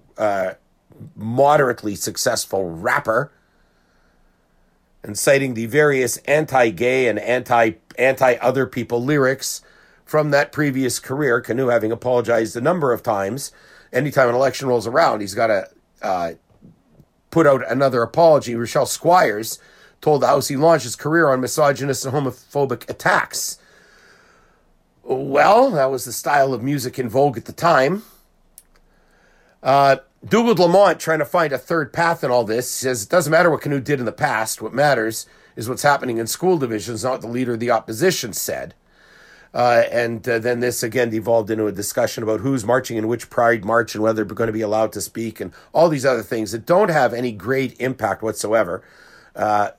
moderately 1.15 1.95
successful 1.95 2.69
rapper 2.69 3.31
and 5.03 5.17
citing 5.17 5.53
the 5.53 5.65
various 5.65 6.17
anti-gay 6.17 7.07
and 7.07 7.19
anti 7.19 7.73
anti 7.97 8.35
other 8.35 8.65
people 8.65 9.03
lyrics 9.03 9.61
from 10.05 10.31
that 10.31 10.51
previous 10.51 10.99
career. 10.99 11.41
Kinew 11.41 11.71
having 11.71 11.91
apologized 11.91 12.55
a 12.55 12.61
number 12.61 12.91
of 12.91 13.03
times. 13.03 13.51
Anytime 13.91 14.29
an 14.29 14.35
election 14.35 14.67
rolls 14.67 14.87
around, 14.87 15.21
he's 15.21 15.33
got 15.33 15.47
to 15.47 15.69
uh, 16.01 16.31
put 17.31 17.47
out 17.47 17.69
another 17.69 18.01
apology. 18.01 18.55
Rochelle 18.55 18.85
Squires 18.85 19.59
told 20.01 20.21
the 20.21 20.27
House 20.27 20.47
he 20.47 20.55
launched 20.55 20.83
his 20.83 20.95
career 20.95 21.27
on 21.27 21.41
misogynist 21.41 22.05
and 22.05 22.13
homophobic 22.13 22.89
attacks. 22.89 23.57
Well, 25.03 25.71
that 25.71 25.89
was 25.89 26.05
the 26.05 26.13
style 26.13 26.53
of 26.53 26.61
music 26.61 26.99
in 26.99 27.09
vogue 27.09 27.37
at 27.37 27.45
the 27.45 27.53
time. 27.53 28.03
Uh, 29.63 29.97
Dougald 30.27 30.59
Lamont 30.59 30.99
trying 30.99 31.19
to 31.19 31.25
find 31.25 31.53
a 31.53 31.57
third 31.57 31.93
path 31.93 32.23
in 32.23 32.31
all 32.31 32.43
this 32.43 32.69
says 32.69 33.03
it 33.03 33.09
doesn't 33.09 33.31
matter 33.31 33.49
what 33.49 33.61
Kinew 33.61 33.83
did 33.83 33.99
in 33.99 34.05
the 34.05 34.11
past. 34.11 34.61
What 34.61 34.73
matters 34.73 35.25
is 35.55 35.69
what's 35.69 35.83
happening 35.83 36.17
in 36.17 36.27
school 36.27 36.57
divisions, 36.57 37.03
not 37.03 37.21
the 37.21 37.27
leader 37.27 37.53
of 37.53 37.59
the 37.59 37.71
opposition 37.71 38.33
said. 38.33 38.73
Uh, 39.53 39.83
and 39.91 40.27
uh, 40.27 40.37
then 40.37 40.59
this 40.59 40.83
again 40.83 41.09
devolved 41.09 41.49
into 41.49 41.65
a 41.65 41.71
discussion 41.71 42.21
about 42.21 42.41
who's 42.41 42.65
marching 42.65 42.97
in 42.97 43.07
which 43.07 43.29
Pride 43.29 43.65
March 43.65 43.95
and 43.95 44.03
whether 44.03 44.23
they're 44.23 44.35
going 44.35 44.47
to 44.47 44.53
be 44.53 44.61
allowed 44.61 44.91
to 44.91 45.01
speak 45.01 45.39
and 45.39 45.51
all 45.73 45.89
these 45.89 46.05
other 46.05 46.21
things 46.21 46.51
that 46.51 46.65
don't 46.65 46.89
have 46.89 47.13
any 47.13 47.31
great 47.31 47.79
impact 47.79 48.21
whatsoever. 48.21 48.83
Uh, 49.35 49.71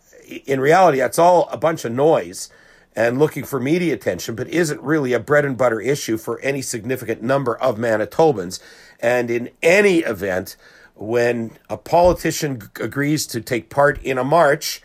in 0.47 0.59
reality, 0.59 0.99
that's 0.99 1.19
all 1.19 1.49
a 1.51 1.57
bunch 1.57 1.85
of 1.85 1.93
noise 1.93 2.49
and 2.97 3.19
looking 3.19 3.45
for 3.45 3.61
media 3.61 3.95
attention, 3.95 4.35
but 4.35 4.49
isn't 4.49 4.81
really 4.83 5.13
a 5.13 5.21
bread 5.21 5.45
and 5.45 5.57
butter 5.57 5.81
issue 5.81 6.17
for 6.17 6.41
any 6.41 6.61
significant 6.61 7.23
number 7.23 7.57
of 7.57 7.77
Manitobans. 7.77 8.61
And 8.99 9.31
in 9.31 9.51
any 9.63 9.99
event, 9.99 10.57
when 10.95 11.53
a 11.69 11.77
politician 11.77 12.61
agrees 12.81 13.27
to 13.29 13.41
take 13.41 13.71
part 13.71 14.03
in 14.03 14.19
a 14.19 14.25
march, 14.25 14.83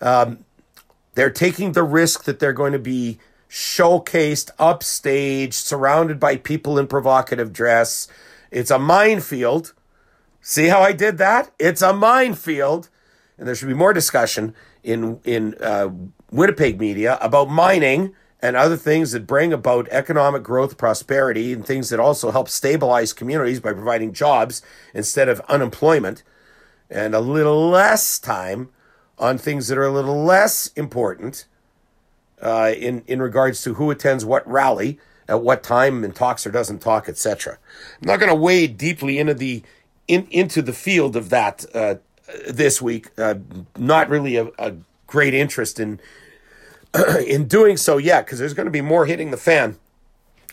um, 0.00 0.44
they're 1.14 1.30
taking 1.30 1.72
the 1.72 1.82
risk 1.82 2.24
that 2.24 2.38
they're 2.38 2.52
going 2.52 2.72
to 2.72 2.78
be 2.78 3.18
showcased 3.50 4.50
upstage, 4.58 5.54
surrounded 5.54 6.20
by 6.20 6.36
people 6.36 6.78
in 6.78 6.86
provocative 6.86 7.52
dress. 7.52 8.08
It's 8.50 8.70
a 8.70 8.78
minefield. 8.78 9.72
See 10.40 10.68
how 10.68 10.80
I 10.80 10.92
did 10.92 11.18
that? 11.18 11.50
It's 11.58 11.82
a 11.82 11.92
minefield. 11.92 12.88
And 13.36 13.46
there 13.46 13.54
should 13.54 13.68
be 13.68 13.74
more 13.74 13.92
discussion 13.92 14.54
in 14.82 15.20
in 15.24 15.54
uh, 15.60 15.90
Winnipeg 16.30 16.78
media 16.78 17.18
about 17.20 17.48
mining 17.48 18.14
and 18.40 18.56
other 18.56 18.76
things 18.76 19.12
that 19.12 19.26
bring 19.26 19.52
about 19.52 19.88
economic 19.90 20.42
growth, 20.42 20.78
prosperity, 20.78 21.52
and 21.52 21.66
things 21.66 21.90
that 21.90 21.98
also 21.98 22.30
help 22.30 22.48
stabilize 22.48 23.12
communities 23.12 23.60
by 23.60 23.72
providing 23.72 24.12
jobs 24.12 24.62
instead 24.94 25.28
of 25.28 25.40
unemployment, 25.48 26.22
and 26.88 27.14
a 27.14 27.20
little 27.20 27.68
less 27.68 28.18
time 28.18 28.70
on 29.18 29.38
things 29.38 29.68
that 29.68 29.76
are 29.76 29.86
a 29.86 29.92
little 29.92 30.22
less 30.22 30.68
important 30.76 31.46
uh, 32.40 32.72
in 32.76 33.02
in 33.06 33.20
regards 33.20 33.62
to 33.62 33.74
who 33.74 33.90
attends 33.90 34.24
what 34.24 34.48
rally 34.48 34.98
at 35.28 35.42
what 35.42 35.62
time 35.62 36.04
and 36.04 36.14
talks 36.14 36.46
or 36.46 36.50
doesn't 36.50 36.80
talk, 36.80 37.08
etc. 37.08 37.58
I'm 38.00 38.06
not 38.06 38.20
going 38.20 38.30
to 38.30 38.34
wade 38.34 38.78
deeply 38.78 39.18
into 39.18 39.34
the 39.34 39.62
in, 40.06 40.26
into 40.30 40.62
the 40.62 40.72
field 40.72 41.16
of 41.16 41.30
that 41.30 41.64
uh, 41.74 41.96
this 42.48 42.80
week. 42.80 43.10
Uh, 43.18 43.34
not 43.76 44.08
really 44.08 44.36
a, 44.36 44.46
a 44.58 44.74
great 45.08 45.34
interest 45.34 45.80
in 45.80 45.98
in 47.26 47.48
doing 47.48 47.76
so 47.76 47.96
yet, 47.96 48.24
because 48.24 48.38
there's 48.38 48.54
going 48.54 48.66
to 48.66 48.70
be 48.70 48.80
more 48.80 49.06
hitting 49.06 49.32
the 49.32 49.36
fan 49.36 49.76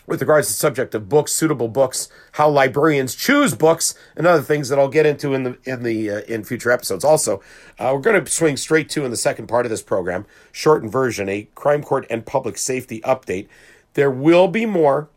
with 0.06 0.20
regards 0.20 0.46
to 0.46 0.52
the 0.52 0.56
subject 0.56 0.94
of 0.94 1.08
books, 1.08 1.32
suitable 1.32 1.68
books, 1.68 2.08
how 2.32 2.48
librarians 2.48 3.14
choose 3.14 3.54
books, 3.54 3.94
and 4.14 4.26
other 4.26 4.42
things 4.42 4.68
that 4.68 4.78
I'll 4.78 4.88
get 4.88 5.06
into 5.06 5.34
in 5.34 5.42
the 5.44 5.58
in 5.64 5.82
the 5.82 6.10
uh, 6.10 6.20
in 6.22 6.44
future 6.44 6.70
episodes. 6.70 7.04
Also, 7.04 7.42
uh, 7.78 7.90
we're 7.94 8.00
going 8.00 8.22
to 8.22 8.30
swing 8.30 8.56
straight 8.56 8.88
to 8.90 9.04
in 9.04 9.10
the 9.10 9.16
second 9.16 9.46
part 9.46 9.66
of 9.66 9.70
this 9.70 9.82
program, 9.82 10.26
shortened 10.52 10.92
version, 10.92 11.28
a 11.28 11.48
crime 11.54 11.82
court 11.82 12.06
and 12.10 12.26
public 12.26 12.58
safety 12.58 13.00
update. 13.00 13.48
There 13.94 14.10
will 14.10 14.48
be 14.48 14.66
more 14.66 15.08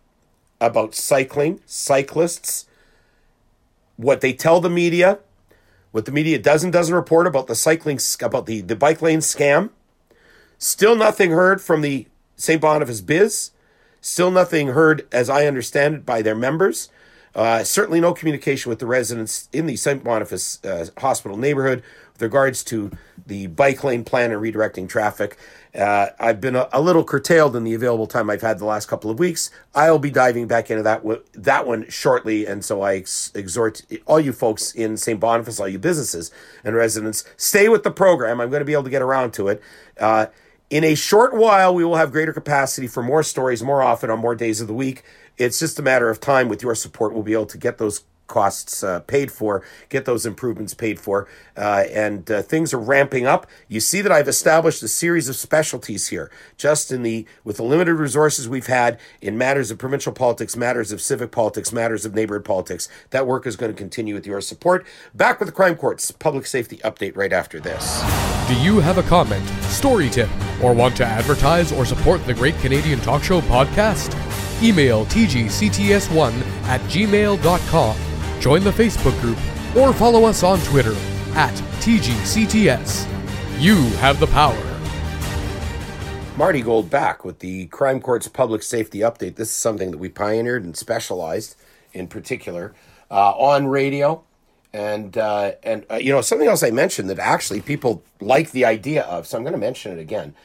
about 0.62 0.96
cycling, 0.96 1.62
cyclists, 1.66 2.66
what 3.98 4.22
they 4.22 4.34
tell 4.34 4.60
the 4.60 4.70
media, 4.70 5.20
what 5.92 6.06
the 6.06 6.12
media 6.12 6.40
does 6.40 6.64
and 6.64 6.72
doesn't 6.72 6.94
report 6.94 7.28
about 7.28 7.48
the 7.48 7.56
cycling 7.56 8.00
about 8.22 8.46
the 8.46 8.62
the 8.62 8.76
bike 8.76 9.02
lane 9.02 9.20
scam. 9.20 9.70
Still 10.58 10.96
nothing 10.96 11.32
heard 11.32 11.62
from 11.62 11.82
the 11.82 12.08
St. 12.36 12.62
Boniface 12.62 13.02
Biz. 13.02 13.52
Still 14.02 14.32
nothing 14.32 14.70
heard, 14.70 15.08
as 15.12 15.30
I 15.30 15.46
understand 15.46 15.96
it, 15.96 16.06
by 16.06 16.22
their 16.22 16.36
members. 16.36 16.90
Uh, 17.40 17.64
certainly 17.64 18.02
no 18.02 18.14
communication 18.14 18.70
with 18.70 18.80
the 18.80 18.86
residents 18.86 19.48
in 19.54 19.66
the 19.66 19.78
St. 19.78 20.04
Boniface 20.04 20.62
uh, 20.66 20.86
Hospital 20.98 21.38
neighborhood 21.38 21.82
with 22.12 22.22
regards 22.22 22.66
to 22.66 22.92
the 23.26 23.48
bike 23.48 23.82
lane 23.82 24.04
plan 24.04 24.34
and 24.34 24.42
redirecting 24.42 24.90
traffic. 24.90 25.38
Uh, 25.74 26.08
I've 26.20 26.42
been 26.42 26.58
a, 26.58 26.68
a, 26.74 26.82
little 26.82 27.06
curtailed 27.06 27.56
in 27.56 27.64
the 27.64 27.74
available 27.74 28.08
time 28.08 28.30
I've 28.30 28.42
had 28.42 28.60
the 28.60 28.66
last 28.66 28.90
couple 28.90 29.10
of 29.10 29.20
weeks. 29.20 29.52
I'll 29.74 30.00
be 30.00 30.10
diving 30.10 30.48
back 30.48 30.70
into 30.70 30.84
that 30.84 30.98
w- 31.04 31.24
that 31.32 31.66
one 31.66 31.88
shortly, 31.88 32.46
and 32.46 32.66
so 32.66 32.82
I 32.82 32.96
ex- 32.96 33.32
exhort 33.34 33.84
all 34.06 34.20
you 34.20 34.34
folks 34.34 34.74
in 34.74 34.98
St. 34.98 35.18
Boniface, 35.18 35.62
all 35.62 35.70
you 35.70 35.80
businesses 35.80 36.32
and 36.66 36.76
residents, 36.76 37.24
stay 37.38 37.70
with 37.70 37.84
the 37.84 37.92
program. 37.92 38.42
I'm 38.42 38.50
going 38.50 38.60
to 38.60 38.66
be 38.66 38.74
able 38.74 38.84
to 38.84 38.90
get 38.90 39.02
around 39.02 39.32
to 39.36 39.48
it. 39.48 39.62
Uh, 39.98 40.26
in 40.70 40.84
a 40.84 40.94
short 40.94 41.34
while, 41.34 41.74
we 41.74 41.86
will 41.86 41.96
have 41.96 42.12
greater 42.12 42.34
capacity 42.34 42.88
for 42.88 43.02
more 43.02 43.24
stories 43.24 43.64
more 43.64 43.82
often 43.82 44.10
on 44.10 44.20
more 44.20 44.36
days 44.36 44.60
of 44.60 44.68
the 44.68 44.74
week. 44.74 45.04
It's 45.40 45.58
just 45.60 45.80
a 45.80 45.82
matter 45.82 46.10
of 46.10 46.20
time. 46.20 46.50
With 46.50 46.62
your 46.62 46.76
support, 46.76 47.14
we'll 47.14 47.24
be 47.24 47.34
able 47.34 47.48
to 47.48 47.58
get 47.58 47.78
those 47.80 48.04
costs 48.30 48.84
uh, 48.84 49.02
paid 49.02 49.30
for, 49.32 49.62
get 49.90 50.06
those 50.06 50.26
improvements 50.26 50.74
paid 50.74 51.00
for, 51.00 51.28
uh, 51.58 51.84
and 51.92 52.32
uh, 52.32 52.42
things 52.42 52.74
are 52.74 52.80
ramping 52.80 53.26
up. 53.26 53.46
You 53.68 53.82
see 53.82 54.02
that 54.02 54.12
I've 54.12 54.28
established 54.30 54.82
a 54.84 54.88
series 54.88 55.28
of 55.28 55.36
specialties 55.36 56.08
here, 56.08 56.32
just 56.56 56.92
in 56.92 57.04
the 57.04 57.26
with 57.44 57.58
the 57.58 57.64
limited 57.64 57.96
resources 57.96 58.48
we've 58.48 58.68
had 58.68 58.98
in 59.22 59.38
matters 59.38 59.72
of 59.72 59.78
provincial 59.78 60.14
politics, 60.14 60.56
matters 60.56 60.94
of 60.94 61.02
civic 61.02 61.32
politics, 61.32 61.74
matters 61.74 62.06
of 62.06 62.14
neighborhood 62.14 62.46
politics. 62.46 62.88
That 63.10 63.28
work 63.28 63.46
is 63.46 63.58
going 63.58 63.72
to 63.72 63.78
continue 63.78 64.14
with 64.14 64.26
your 64.26 64.40
support. 64.40 64.86
Back 65.14 65.40
with 65.40 65.48
the 65.48 65.54
Crime 65.54 65.76
Court's 65.76 66.12
public 66.12 66.46
safety 66.46 66.78
update 66.78 67.18
right 67.18 67.34
after 67.34 67.60
this. 67.60 68.02
Do 68.48 68.56
you 68.62 68.80
have 68.80 68.98
a 68.98 69.04
comment, 69.04 69.46
story 69.64 70.10
tip, 70.10 70.30
or 70.64 70.74
want 70.74 70.96
to 70.98 71.06
advertise 71.06 71.72
or 71.72 71.86
support 71.86 72.26
the 72.26 72.34
Great 72.34 72.58
Canadian 72.60 73.00
Talk 73.00 73.24
Show 73.24 73.42
podcast? 73.42 74.16
Email 74.62 75.06
tgcts1 75.06 76.42
at 76.64 76.82
gmail.com, 76.82 77.98
join 78.40 78.64
the 78.64 78.72
Facebook 78.72 79.20
group, 79.22 79.38
or 79.76 79.94
follow 79.94 80.26
us 80.26 80.44
on 80.44 80.60
Twitter 80.62 80.96
at 81.36 81.54
tgcts. 81.82 83.08
You 83.60 83.76
have 83.98 84.20
the 84.20 84.28
power. 84.28 84.70
Marty 86.38 86.62
Gold 86.62 86.90
back 86.90 87.26
with 87.26 87.40
the 87.40 87.66
Crime 87.68 88.00
Court's 88.00 88.30
public 88.30 88.64
safety 88.64 89.00
update. 89.00 89.36
This 89.36 89.50
is 89.50 89.58
something 89.58 89.92
that 89.92 89.98
we 89.98 90.08
pioneered 90.08 90.64
and 90.64 90.76
specialized 90.78 91.58
in 91.92 92.08
particular 92.08 92.74
uh, 93.12 93.32
on 93.32 93.68
radio. 93.68 94.24
And 94.72 95.18
uh, 95.18 95.54
and 95.64 95.86
uh, 95.92 95.96
you 95.96 96.14
know 96.14 96.22
something 96.22 96.48
else 96.48 96.64
I 96.64 96.70
mentioned 96.70 97.10
that 97.10 97.20
actually 97.20 97.60
people 97.60 98.04
like 98.22 98.52
the 98.52 98.66
idea 98.66 99.02
of, 99.04 99.28
so 99.28 99.36
I'm 99.36 99.44
going 99.44 99.54
to 99.54 99.60
mention 99.60 99.92
it 99.92 100.00
again. 100.00 100.36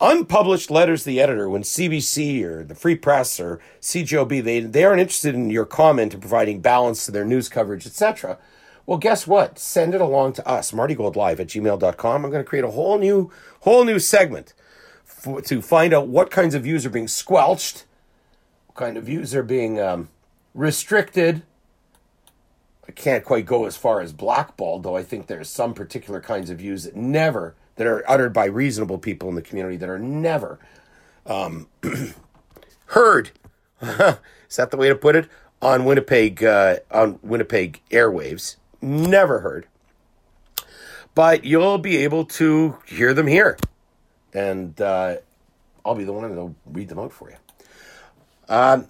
Unpublished 0.00 0.70
letters 0.70 1.04
to 1.04 1.06
the 1.06 1.20
editor 1.20 1.48
when 1.48 1.62
CBC 1.62 2.42
or 2.42 2.64
the 2.64 2.74
Free 2.74 2.96
Press 2.96 3.40
or 3.40 3.60
CJOB 3.80 4.44
they 4.44 4.60
they 4.60 4.84
aren't 4.84 5.00
interested 5.00 5.34
in 5.34 5.48
your 5.48 5.64
comment 5.64 6.12
and 6.12 6.20
providing 6.20 6.60
balance 6.60 7.06
to 7.06 7.10
their 7.12 7.24
news 7.24 7.48
coverage, 7.48 7.86
etc. 7.86 8.38
Well, 8.84 8.98
guess 8.98 9.26
what? 9.26 9.58
Send 9.58 9.94
it 9.94 10.00
along 10.00 10.34
to 10.34 10.46
us, 10.46 10.70
martygoldlive 10.70 11.40
at 11.40 11.48
gmail.com. 11.48 12.24
I'm 12.24 12.30
going 12.30 12.44
to 12.44 12.48
create 12.48 12.64
a 12.64 12.70
whole 12.70 12.98
new 12.98 13.30
whole 13.60 13.84
new 13.84 13.98
segment 13.98 14.52
to 15.44 15.62
find 15.62 15.92
out 15.92 16.08
what 16.08 16.30
kinds 16.30 16.54
of 16.54 16.62
views 16.62 16.86
are 16.86 16.90
being 16.90 17.08
squelched, 17.08 17.84
what 18.66 18.76
kind 18.76 18.96
of 18.96 19.04
views 19.04 19.34
are 19.34 19.42
being 19.42 19.80
um, 19.80 20.08
restricted. 20.54 21.42
I 22.88 22.92
can't 22.92 23.24
quite 23.24 23.46
go 23.46 23.64
as 23.64 23.76
far 23.76 24.00
as 24.00 24.12
blackballed, 24.12 24.84
though 24.84 24.96
I 24.96 25.02
think 25.02 25.26
there's 25.26 25.48
some 25.48 25.74
particular 25.74 26.20
kinds 26.20 26.50
of 26.50 26.58
views 26.58 26.84
that 26.84 26.94
never, 26.94 27.56
that 27.76 27.86
are 27.86 28.02
uttered 28.10 28.32
by 28.32 28.46
reasonable 28.46 28.98
people 28.98 29.28
in 29.28 29.34
the 29.34 29.42
community 29.42 29.76
that 29.76 29.88
are 29.88 29.98
never 29.98 30.58
um, 31.26 31.68
heard. 32.86 33.30
Is 33.82 34.56
that 34.56 34.70
the 34.70 34.76
way 34.76 34.88
to 34.88 34.94
put 34.94 35.16
it? 35.16 35.28
On 35.62 35.84
Winnipeg, 35.84 36.44
uh, 36.44 36.76
on 36.90 37.18
Winnipeg 37.22 37.80
airwaves, 37.90 38.56
never 38.82 39.40
heard. 39.40 39.66
But 41.14 41.44
you'll 41.44 41.78
be 41.78 41.96
able 41.98 42.26
to 42.26 42.76
hear 42.86 43.14
them 43.14 43.26
here, 43.26 43.56
and 44.34 44.78
uh, 44.80 45.16
I'll 45.84 45.94
be 45.94 46.04
the 46.04 46.12
one 46.12 46.28
that'll 46.28 46.54
read 46.66 46.88
them 46.88 46.98
out 46.98 47.12
for 47.12 47.30
you. 47.30 47.36
Um, 48.54 48.86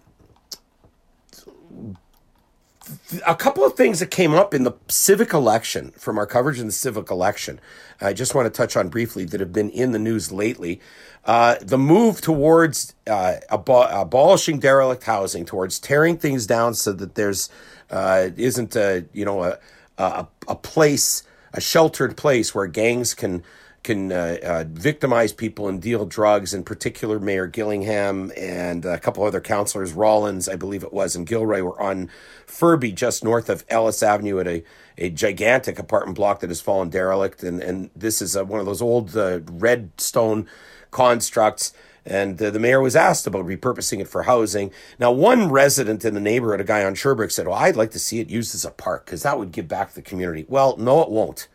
a 3.26 3.34
couple 3.34 3.64
of 3.64 3.74
things 3.74 4.00
that 4.00 4.10
came 4.10 4.34
up 4.34 4.54
in 4.54 4.64
the 4.64 4.72
civic 4.88 5.32
election 5.32 5.92
from 5.92 6.18
our 6.18 6.26
coverage 6.26 6.60
in 6.60 6.66
the 6.66 6.72
civic 6.72 7.10
election. 7.10 7.60
I 8.00 8.12
just 8.12 8.34
want 8.34 8.46
to 8.46 8.56
touch 8.56 8.76
on 8.76 8.88
briefly 8.88 9.24
that 9.26 9.40
have 9.40 9.52
been 9.52 9.70
in 9.70 9.92
the 9.92 9.98
news 9.98 10.30
lately. 10.30 10.80
Uh, 11.24 11.56
the 11.60 11.78
move 11.78 12.20
towards 12.20 12.94
uh, 13.06 13.36
abo- 13.50 13.88
abolishing 13.90 14.58
derelict 14.60 15.04
housing, 15.04 15.44
towards 15.44 15.78
tearing 15.78 16.16
things 16.16 16.46
down 16.46 16.74
so 16.74 16.92
that 16.92 17.14
there's 17.16 17.48
uh, 17.90 18.28
isn't 18.36 18.76
a 18.76 19.04
you 19.12 19.24
know 19.24 19.42
a, 19.42 19.58
a 19.98 20.26
a 20.48 20.54
place, 20.54 21.24
a 21.52 21.60
sheltered 21.60 22.16
place 22.16 22.54
where 22.54 22.66
gangs 22.66 23.14
can 23.14 23.42
can 23.86 24.10
uh, 24.10 24.36
uh, 24.42 24.64
victimize 24.68 25.32
people 25.32 25.68
and 25.68 25.80
deal 25.80 26.04
drugs. 26.04 26.52
In 26.52 26.64
particular, 26.64 27.20
Mayor 27.20 27.46
Gillingham 27.46 28.32
and 28.36 28.84
a 28.84 28.98
couple 28.98 29.22
other 29.22 29.40
councillors, 29.40 29.92
Rollins, 29.92 30.48
I 30.48 30.56
believe 30.56 30.82
it 30.82 30.92
was, 30.92 31.14
and 31.14 31.24
Gilroy 31.26 31.62
were 31.62 31.80
on 31.80 32.10
Furby, 32.46 32.90
just 32.92 33.22
north 33.22 33.48
of 33.48 33.64
Ellice 33.70 34.02
Avenue, 34.02 34.40
at 34.40 34.48
a, 34.48 34.64
a 34.98 35.08
gigantic 35.08 35.78
apartment 35.78 36.16
block 36.16 36.40
that 36.40 36.50
has 36.50 36.60
fallen 36.60 36.90
derelict. 36.90 37.44
And 37.44 37.62
and 37.62 37.90
this 37.94 38.20
is 38.20 38.36
uh, 38.36 38.44
one 38.44 38.58
of 38.58 38.66
those 38.66 38.82
old 38.82 39.16
uh, 39.16 39.40
red 39.50 39.92
stone 39.98 40.48
constructs. 40.90 41.72
And 42.04 42.40
uh, 42.42 42.50
the 42.50 42.60
mayor 42.60 42.80
was 42.80 42.94
asked 42.96 43.26
about 43.26 43.46
repurposing 43.46 44.00
it 44.00 44.08
for 44.08 44.24
housing. 44.24 44.72
Now, 44.98 45.10
one 45.12 45.48
resident 45.50 46.04
in 46.04 46.14
the 46.14 46.20
neighborhood, 46.20 46.60
a 46.60 46.64
guy 46.64 46.84
on 46.84 46.96
Sherbrooke, 46.96 47.30
said, 47.30 47.46
"Well, 47.46 47.56
I'd 47.56 47.76
like 47.76 47.92
to 47.92 48.00
see 48.00 48.18
it 48.18 48.30
used 48.30 48.54
as 48.54 48.64
a 48.64 48.70
park 48.70 49.06
because 49.06 49.22
that 49.22 49.38
would 49.38 49.52
give 49.52 49.68
back 49.68 49.90
to 49.90 49.94
the 49.94 50.02
community." 50.02 50.44
Well, 50.48 50.76
no, 50.76 51.02
it 51.02 51.10
won't. 51.10 51.46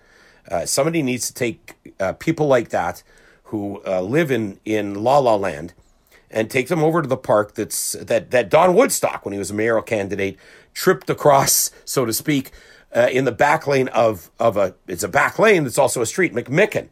Uh, 0.50 0.66
somebody 0.66 1.02
needs 1.02 1.28
to 1.28 1.34
take 1.34 1.76
uh, 2.00 2.14
people 2.14 2.48
like 2.48 2.70
that 2.70 3.04
who 3.46 3.82
uh, 3.86 4.02
live 4.02 4.32
in 4.32 4.60
in 4.66 5.04
La 5.04 5.18
La 5.18 5.36
Land 5.36 5.74
and 6.30 6.50
take 6.50 6.70
them 6.70 6.84
over 6.84 7.02
to 7.02 7.08
the 7.08 7.18
park 7.18 7.56
that's 7.56 7.94
that 7.94 8.32
that 8.32 8.50
Don 8.50 8.74
Woodstock, 8.74 9.26
when 9.26 9.34
he 9.34 9.40
was 9.40 9.52
a 9.52 9.54
mayoral 9.54 9.84
candidate, 9.84 10.38
tripped 10.74 11.10
across, 11.10 11.72
so 11.86 12.06
to 12.06 12.14
speak, 12.14 12.52
uh, 12.96 13.10
in 13.12 13.26
the 13.26 13.32
back 13.32 13.68
lane 13.68 13.90
of 13.90 14.32
of 14.40 14.58
a 14.58 14.76
it's 14.88 15.04
a 15.04 15.10
back 15.10 15.38
lane 15.38 15.64
that's 15.64 15.78
also 15.78 16.02
a 16.02 16.06
street, 16.06 16.34
McMicken, 16.34 16.88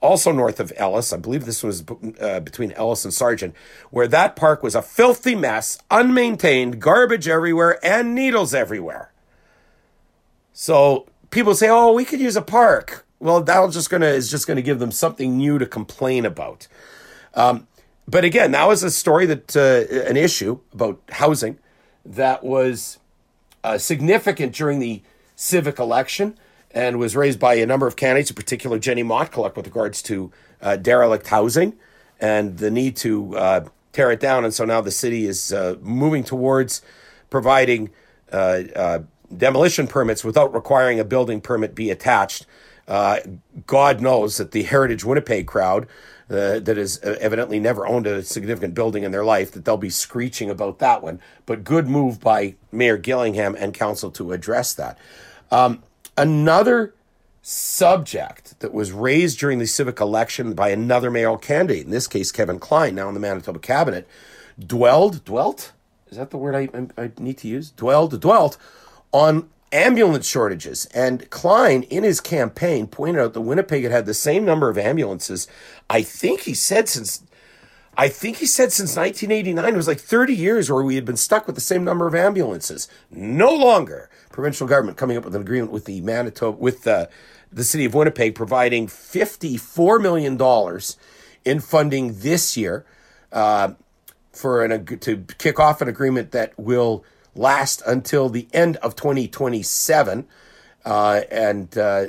also 0.00 0.32
north 0.32 0.60
of 0.60 0.72
Ellice. 0.76 1.12
I 1.12 1.16
believe 1.16 1.46
this 1.46 1.62
was 1.62 1.84
uh, 2.20 2.40
between 2.40 2.72
Ellice 2.72 3.04
and 3.04 3.14
Sargent, 3.14 3.54
where 3.90 4.08
that 4.08 4.36
park 4.36 4.62
was 4.62 4.74
a 4.74 4.82
filthy 4.82 5.34
mess, 5.34 5.78
unmaintained, 5.90 6.78
garbage 6.78 7.28
everywhere, 7.28 7.78
and 7.84 8.14
needles 8.14 8.54
everywhere. 8.54 9.12
So 10.52 11.06
people 11.36 11.54
say, 11.54 11.68
"Oh, 11.68 11.92
we 11.92 12.04
could 12.04 12.18
use 12.18 12.34
a 12.34 12.42
park." 12.42 13.06
Well, 13.20 13.42
that'll 13.42 13.68
just 13.68 13.90
gonna 13.90 14.06
is 14.06 14.30
just 14.30 14.46
gonna 14.46 14.62
give 14.62 14.78
them 14.78 14.90
something 14.90 15.36
new 15.36 15.58
to 15.58 15.66
complain 15.66 16.24
about. 16.24 16.66
Um, 17.34 17.68
but 18.08 18.24
again, 18.24 18.52
that 18.52 18.66
was 18.66 18.82
a 18.82 18.90
story 18.90 19.26
that 19.26 19.54
uh, 19.54 20.08
an 20.08 20.16
issue 20.16 20.60
about 20.72 21.00
housing 21.10 21.58
that 22.04 22.42
was 22.42 22.98
uh, 23.62 23.76
significant 23.76 24.54
during 24.54 24.78
the 24.78 25.02
civic 25.34 25.78
election 25.78 26.38
and 26.70 26.98
was 26.98 27.14
raised 27.14 27.38
by 27.38 27.54
a 27.54 27.66
number 27.66 27.86
of 27.86 27.96
candidates, 27.96 28.30
in 28.30 28.36
particular 28.36 28.78
Jenny 28.78 29.02
Motkaluk, 29.04 29.56
with 29.56 29.66
regards 29.66 30.00
to 30.02 30.32
uh, 30.62 30.76
derelict 30.76 31.26
housing 31.26 31.74
and 32.18 32.56
the 32.58 32.70
need 32.70 32.96
to 32.96 33.36
uh, 33.36 33.64
tear 33.92 34.10
it 34.10 34.20
down. 34.20 34.44
And 34.44 34.54
so 34.54 34.64
now 34.64 34.80
the 34.80 34.90
city 34.90 35.26
is 35.26 35.52
uh, 35.52 35.76
moving 35.82 36.24
towards 36.24 36.80
providing 37.28 37.90
uh, 38.32 39.00
demolition 39.34 39.86
permits 39.86 40.24
without 40.24 40.52
requiring 40.52 41.00
a 41.00 41.04
building 41.04 41.40
permit 41.40 41.74
be 41.74 41.90
attached. 41.90 42.46
Uh, 42.86 43.18
God 43.66 44.00
knows 44.00 44.36
that 44.36 44.52
the 44.52 44.62
Heritage 44.62 45.04
Winnipeg 45.04 45.46
crowd 45.46 45.86
uh, 46.30 46.58
that 46.60 46.76
has 46.76 46.98
evidently 46.98 47.60
never 47.60 47.86
owned 47.86 48.06
a 48.06 48.22
significant 48.22 48.74
building 48.74 49.02
in 49.02 49.12
their 49.12 49.24
life 49.24 49.52
that 49.52 49.64
they'll 49.64 49.76
be 49.76 49.90
screeching 49.90 50.50
about 50.50 50.78
that 50.78 51.02
one. 51.02 51.20
But 51.46 51.64
good 51.64 51.88
move 51.88 52.20
by 52.20 52.54
Mayor 52.72 52.96
Gillingham 52.96 53.56
and 53.58 53.72
council 53.74 54.10
to 54.12 54.32
address 54.32 54.74
that. 54.74 54.98
Um, 55.50 55.82
another 56.16 56.94
subject 57.42 58.58
that 58.58 58.72
was 58.74 58.90
raised 58.90 59.38
during 59.38 59.60
the 59.60 59.66
civic 59.66 60.00
election 60.00 60.54
by 60.54 60.70
another 60.70 61.10
mayoral 61.10 61.38
candidate, 61.38 61.84
in 61.84 61.90
this 61.92 62.08
case 62.08 62.32
Kevin 62.32 62.58
Klein, 62.58 62.96
now 62.96 63.06
in 63.08 63.14
the 63.14 63.20
Manitoba 63.20 63.60
cabinet, 63.60 64.08
dwelled, 64.58 65.24
dwelt, 65.24 65.72
is 66.10 66.16
that 66.16 66.30
the 66.30 66.38
word 66.38 66.54
I, 66.54 66.68
I 67.00 67.10
need 67.18 67.38
to 67.38 67.48
use? 67.48 67.70
Dwelled, 67.70 68.20
dwelt 68.20 68.58
on 69.12 69.48
ambulance 69.72 70.26
shortages. 70.26 70.86
And 70.86 71.28
Klein, 71.30 71.82
in 71.84 72.04
his 72.04 72.20
campaign, 72.20 72.86
pointed 72.86 73.20
out 73.20 73.34
that 73.34 73.40
Winnipeg 73.40 73.82
had 73.82 73.92
had 73.92 74.06
the 74.06 74.14
same 74.14 74.44
number 74.44 74.68
of 74.68 74.78
ambulances. 74.78 75.48
I 75.88 76.02
think 76.02 76.40
he 76.42 76.54
said 76.54 76.88
since. 76.88 77.22
I 77.98 78.08
think 78.08 78.36
he 78.36 78.46
said 78.46 78.72
since 78.72 78.94
1989, 78.94 79.72
it 79.72 79.74
was 79.74 79.88
like 79.88 79.98
30 79.98 80.34
years 80.34 80.70
where 80.70 80.82
we 80.82 80.96
had 80.96 81.06
been 81.06 81.16
stuck 81.16 81.46
with 81.46 81.54
the 81.54 81.62
same 81.62 81.82
number 81.82 82.06
of 82.06 82.14
ambulances. 82.14 82.88
No 83.10 83.54
longer. 83.54 84.10
Provincial 84.30 84.66
government 84.66 84.98
coming 84.98 85.16
up 85.16 85.24
with 85.24 85.34
an 85.34 85.40
agreement 85.40 85.72
with 85.72 85.86
the 85.86 86.02
Manitoba, 86.02 86.58
with 86.58 86.82
the, 86.82 87.08
the 87.50 87.64
city 87.64 87.86
of 87.86 87.94
Winnipeg, 87.94 88.34
providing 88.34 88.86
$54 88.86 90.02
million 90.02 90.38
in 91.46 91.60
funding 91.60 92.18
this 92.18 92.54
year 92.54 92.84
uh, 93.32 93.72
for 94.30 94.62
an, 94.62 94.84
to 94.84 95.24
kick 95.38 95.58
off 95.58 95.80
an 95.80 95.88
agreement 95.88 96.32
that 96.32 96.52
will 96.58 97.02
last 97.36 97.82
until 97.86 98.28
the 98.28 98.48
end 98.52 98.76
of 98.76 98.96
2027. 98.96 100.26
Uh, 100.84 101.20
and 101.30 101.76
uh, 101.76 102.06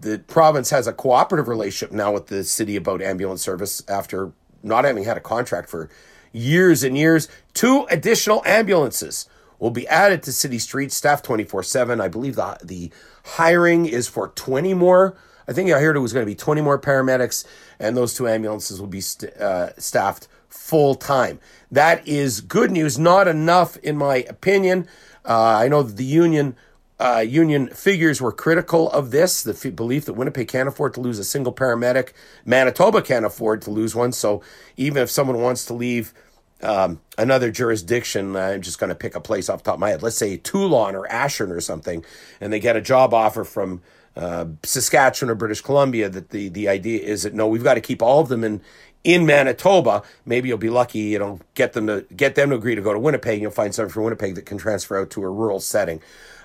the 0.00 0.18
province 0.26 0.70
has 0.70 0.86
a 0.86 0.92
cooperative 0.92 1.48
relationship 1.48 1.94
now 1.94 2.12
with 2.12 2.28
the 2.28 2.44
city 2.44 2.76
about 2.76 3.02
ambulance 3.02 3.42
service 3.42 3.82
after 3.88 4.32
not 4.62 4.84
having 4.84 5.04
had 5.04 5.16
a 5.16 5.20
contract 5.20 5.68
for 5.68 5.88
years 6.32 6.82
and 6.82 6.96
years. 6.96 7.28
Two 7.54 7.86
additional 7.90 8.42
ambulances 8.46 9.28
will 9.58 9.70
be 9.70 9.86
added 9.88 10.22
to 10.24 10.32
city 10.32 10.58
streets, 10.58 10.94
staff 10.94 11.22
24 11.22 11.62
7. 11.62 12.00
I 12.00 12.08
believe 12.08 12.36
the, 12.36 12.58
the 12.62 12.90
hiring 13.24 13.86
is 13.86 14.08
for 14.08 14.28
20 14.28 14.74
more. 14.74 15.16
I 15.46 15.52
think 15.52 15.70
I 15.70 15.80
heard 15.80 15.96
it 15.96 16.00
was 16.00 16.12
going 16.12 16.24
to 16.24 16.30
be 16.30 16.36
20 16.36 16.60
more 16.60 16.80
paramedics, 16.80 17.44
and 17.78 17.96
those 17.96 18.14
two 18.14 18.28
ambulances 18.28 18.80
will 18.80 18.88
be 18.88 19.00
st- 19.00 19.34
uh, 19.34 19.74
staffed 19.78 20.28
full 20.52 20.94
time. 20.94 21.40
That 21.70 22.06
is 22.06 22.40
good 22.40 22.70
news, 22.70 22.98
not 22.98 23.26
enough, 23.28 23.76
in 23.78 23.96
my 23.96 24.16
opinion. 24.28 24.86
Uh, 25.24 25.42
I 25.42 25.68
know 25.68 25.82
the 25.82 26.04
union. 26.04 26.56
Uh, 27.00 27.18
union 27.18 27.66
figures 27.66 28.20
were 28.20 28.30
critical 28.30 28.88
of 28.92 29.10
this, 29.10 29.42
the 29.42 29.52
f- 29.52 29.74
belief 29.74 30.04
that 30.04 30.12
Winnipeg 30.12 30.46
can't 30.46 30.68
afford 30.68 30.94
to 30.94 31.00
lose 31.00 31.18
a 31.18 31.24
single 31.24 31.52
paramedic. 31.52 32.12
Manitoba 32.44 33.02
can't 33.02 33.24
afford 33.24 33.60
to 33.62 33.72
lose 33.72 33.92
one. 33.92 34.12
So 34.12 34.40
even 34.76 35.02
if 35.02 35.10
someone 35.10 35.40
wants 35.40 35.64
to 35.64 35.74
leave 35.74 36.14
um, 36.62 37.00
another 37.18 37.50
jurisdiction, 37.50 38.36
I'm 38.36 38.62
just 38.62 38.78
going 38.78 38.90
to 38.90 38.94
pick 38.94 39.16
a 39.16 39.20
place 39.20 39.48
off 39.48 39.64
the 39.64 39.70
top 39.70 39.74
of 39.74 39.80
my 39.80 39.90
head. 39.90 40.02
Let's 40.04 40.16
say 40.16 40.38
Teulon 40.38 40.94
or 40.94 41.10
Ashern 41.10 41.50
or 41.50 41.60
something, 41.60 42.04
and 42.40 42.52
they 42.52 42.60
get 42.60 42.76
a 42.76 42.80
job 42.80 43.12
offer 43.12 43.42
from 43.42 43.82
uh, 44.16 44.46
Saskatchewan 44.62 45.30
or 45.30 45.34
British 45.34 45.60
Columbia. 45.60 46.08
That 46.08 46.30
the 46.30 46.48
the 46.48 46.68
idea 46.68 47.00
is 47.02 47.22
that 47.22 47.34
no, 47.34 47.46
we've 47.46 47.64
got 47.64 47.74
to 47.74 47.80
keep 47.80 48.02
all 48.02 48.20
of 48.20 48.28
them 48.28 48.44
in 48.44 48.60
in 49.04 49.26
Manitoba. 49.26 50.02
Maybe 50.24 50.48
you'll 50.48 50.58
be 50.58 50.70
lucky, 50.70 51.00
you 51.00 51.18
know, 51.18 51.40
get 51.54 51.72
them 51.72 51.86
to 51.86 52.06
get 52.14 52.34
them 52.34 52.50
to 52.50 52.56
agree 52.56 52.74
to 52.74 52.82
go 52.82 52.92
to 52.92 52.98
Winnipeg. 52.98 53.34
And 53.34 53.42
you'll 53.42 53.50
find 53.50 53.74
someone 53.74 53.90
from 53.90 54.04
Winnipeg 54.04 54.34
that 54.36 54.46
can 54.46 54.58
transfer 54.58 55.00
out 55.00 55.10
to 55.10 55.22
a 55.22 55.30
rural 55.30 55.60
setting. 55.60 56.00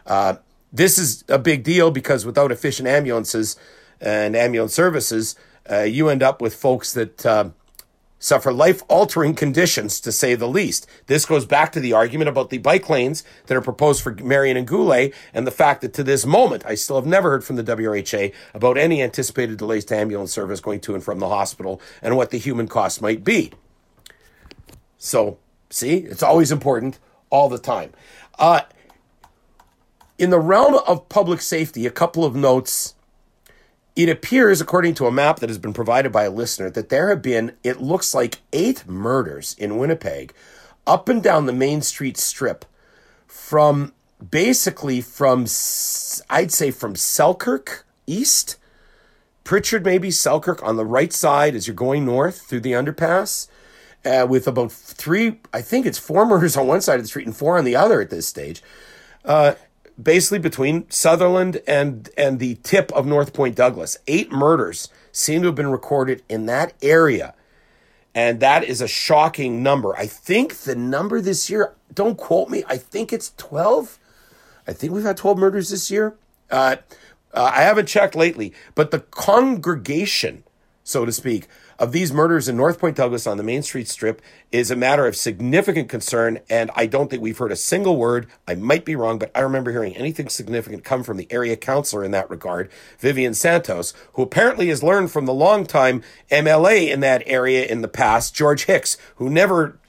Uh, 0.05 0.35
this 0.71 0.97
is 0.97 1.23
a 1.29 1.39
big 1.39 1.63
deal 1.63 1.91
because 1.91 2.25
without 2.25 2.51
efficient 2.51 2.87
ambulances 2.87 3.55
and 4.01 4.35
ambulance 4.35 4.73
services, 4.73 5.35
uh, 5.69 5.81
you 5.81 6.09
end 6.09 6.23
up 6.23 6.41
with 6.41 6.53
folks 6.55 6.93
that 6.93 7.25
uh, 7.25 7.49
suffer 8.19 8.51
life 8.51 8.83
altering 8.87 9.35
conditions, 9.35 9.99
to 10.01 10.11
say 10.11 10.35
the 10.35 10.47
least. 10.47 10.87
This 11.07 11.25
goes 11.25 11.45
back 11.45 11.71
to 11.73 11.79
the 11.79 11.93
argument 11.93 12.29
about 12.29 12.49
the 12.49 12.57
bike 12.57 12.89
lanes 12.89 13.23
that 13.45 13.57
are 13.57 13.61
proposed 13.61 14.01
for 14.01 14.13
Marion 14.15 14.57
and 14.57 14.67
Goulet, 14.67 15.13
and 15.33 15.45
the 15.45 15.51
fact 15.51 15.81
that 15.81 15.93
to 15.93 16.03
this 16.03 16.25
moment, 16.25 16.65
I 16.65 16.75
still 16.75 16.95
have 16.95 17.05
never 17.05 17.29
heard 17.29 17.43
from 17.43 17.55
the 17.55 17.63
WRHA 17.63 18.33
about 18.53 18.77
any 18.77 19.01
anticipated 19.01 19.57
delays 19.57 19.85
to 19.85 19.95
ambulance 19.95 20.31
service 20.31 20.59
going 20.59 20.79
to 20.81 20.95
and 20.95 21.03
from 21.03 21.19
the 21.19 21.29
hospital 21.29 21.81
and 22.01 22.17
what 22.17 22.31
the 22.31 22.37
human 22.37 22.67
cost 22.67 23.01
might 23.01 23.23
be. 23.23 23.51
So, 24.97 25.37
see, 25.69 25.97
it's 25.97 26.23
always 26.23 26.51
important 26.51 26.99
all 27.29 27.49
the 27.49 27.59
time. 27.59 27.93
Uh, 28.39 28.61
in 30.17 30.29
the 30.31 30.39
realm 30.39 30.75
of 30.87 31.09
public 31.09 31.41
safety, 31.41 31.85
a 31.85 31.91
couple 31.91 32.25
of 32.25 32.35
notes. 32.35 32.95
It 33.97 34.09
appears, 34.09 34.61
according 34.61 34.93
to 34.95 35.07
a 35.07 35.11
map 35.11 35.39
that 35.39 35.49
has 35.49 35.57
been 35.57 35.73
provided 35.73 36.11
by 36.11 36.25
a 36.25 36.29
listener, 36.29 36.69
that 36.69 36.89
there 36.89 37.09
have 37.09 37.23
been, 37.23 37.53
it 37.63 37.81
looks 37.81 38.13
like, 38.13 38.41
eight 38.53 38.87
murders 38.87 39.55
in 39.57 39.79
Winnipeg 39.79 40.33
up 40.85 41.09
and 41.09 41.21
down 41.23 41.47
the 41.47 41.51
Main 41.51 41.81
Street 41.81 42.15
Strip 42.15 42.63
from 43.25 43.93
basically 44.29 45.01
from, 45.01 45.47
I'd 46.29 46.51
say, 46.51 46.69
from 46.69 46.95
Selkirk 46.95 47.87
east, 48.05 48.57
Pritchard, 49.43 49.83
maybe 49.83 50.11
Selkirk 50.11 50.61
on 50.61 50.75
the 50.75 50.85
right 50.85 51.11
side 51.11 51.55
as 51.55 51.65
you're 51.65 51.75
going 51.75 52.05
north 52.05 52.41
through 52.41 52.59
the 52.59 52.73
underpass. 52.73 53.47
Uh, 54.05 54.27
with 54.29 54.47
about 54.47 54.71
three, 54.71 55.39
I 55.51 55.63
think 55.63 55.87
it's 55.87 55.97
four 55.97 56.23
murders 56.27 56.55
on 56.55 56.67
one 56.67 56.81
side 56.81 56.99
of 56.99 57.01
the 57.01 57.07
street 57.07 57.25
and 57.25 57.35
four 57.35 57.57
on 57.57 57.65
the 57.65 57.75
other 57.75 57.99
at 57.99 58.11
this 58.11 58.27
stage. 58.27 58.61
Uh, 59.25 59.55
basically 60.01 60.39
between 60.39 60.89
Sutherland 60.89 61.61
and 61.67 62.09
and 62.17 62.39
the 62.39 62.55
tip 62.55 62.91
of 62.93 63.05
North 63.05 63.33
Point 63.33 63.55
Douglas. 63.55 63.97
Eight 64.07 64.31
murders 64.31 64.89
seem 65.11 65.41
to 65.41 65.47
have 65.47 65.55
been 65.55 65.71
recorded 65.71 66.23
in 66.29 66.45
that 66.45 66.73
area. 66.81 67.33
And 68.13 68.39
that 68.39 68.63
is 68.63 68.81
a 68.81 68.87
shocking 68.87 69.61
number. 69.61 69.95
I 69.95 70.07
think 70.07 70.55
the 70.55 70.75
number 70.75 71.21
this 71.21 71.51
year, 71.51 71.75
don't 71.93 72.17
quote 72.17 72.49
me, 72.49 72.63
I 72.67 72.77
think 72.77 73.13
it's 73.13 73.33
12. 73.37 73.99
I 74.67 74.73
think 74.73 74.91
we've 74.91 75.03
had 75.03 75.17
12 75.17 75.37
murders 75.37 75.69
this 75.69 75.91
year. 75.91 76.15
Uh, 76.49 76.77
uh, 77.33 77.51
I 77.53 77.61
haven't 77.61 77.85
checked 77.87 78.15
lately, 78.15 78.53
but 78.73 78.89
the 78.89 79.01
congregation, 79.01 80.43
so 80.83 81.05
to 81.05 81.11
speak, 81.11 81.47
of 81.79 81.91
these 81.91 82.11
murders 82.11 82.47
in 82.47 82.57
North 82.57 82.79
Point 82.79 82.95
Douglas 82.95 83.27
on 83.27 83.37
the 83.37 83.43
Main 83.43 83.63
Street 83.63 83.87
Strip 83.87 84.21
is 84.51 84.71
a 84.71 84.75
matter 84.75 85.05
of 85.05 85.15
significant 85.15 85.89
concern. 85.89 86.39
And 86.49 86.71
I 86.75 86.85
don't 86.85 87.09
think 87.09 87.21
we've 87.21 87.37
heard 87.37 87.51
a 87.51 87.57
single 87.57 87.97
word. 87.97 88.27
I 88.47 88.55
might 88.55 88.85
be 88.85 88.95
wrong, 88.95 89.19
but 89.19 89.31
I 89.35 89.41
remember 89.41 89.71
hearing 89.71 89.95
anything 89.95 90.29
significant 90.29 90.83
come 90.83 91.03
from 91.03 91.17
the 91.17 91.27
area 91.31 91.55
councillor 91.55 92.03
in 92.03 92.11
that 92.11 92.29
regard, 92.29 92.71
Vivian 92.99 93.33
Santos, 93.33 93.93
who 94.13 94.21
apparently 94.21 94.69
has 94.69 94.83
learned 94.83 95.11
from 95.11 95.25
the 95.25 95.33
longtime 95.33 96.01
MLA 96.31 96.89
in 96.91 97.01
that 97.01 97.23
area 97.25 97.65
in 97.65 97.81
the 97.81 97.87
past, 97.87 98.35
George 98.35 98.65
Hicks, 98.65 98.97
who 99.15 99.29
never 99.29 99.79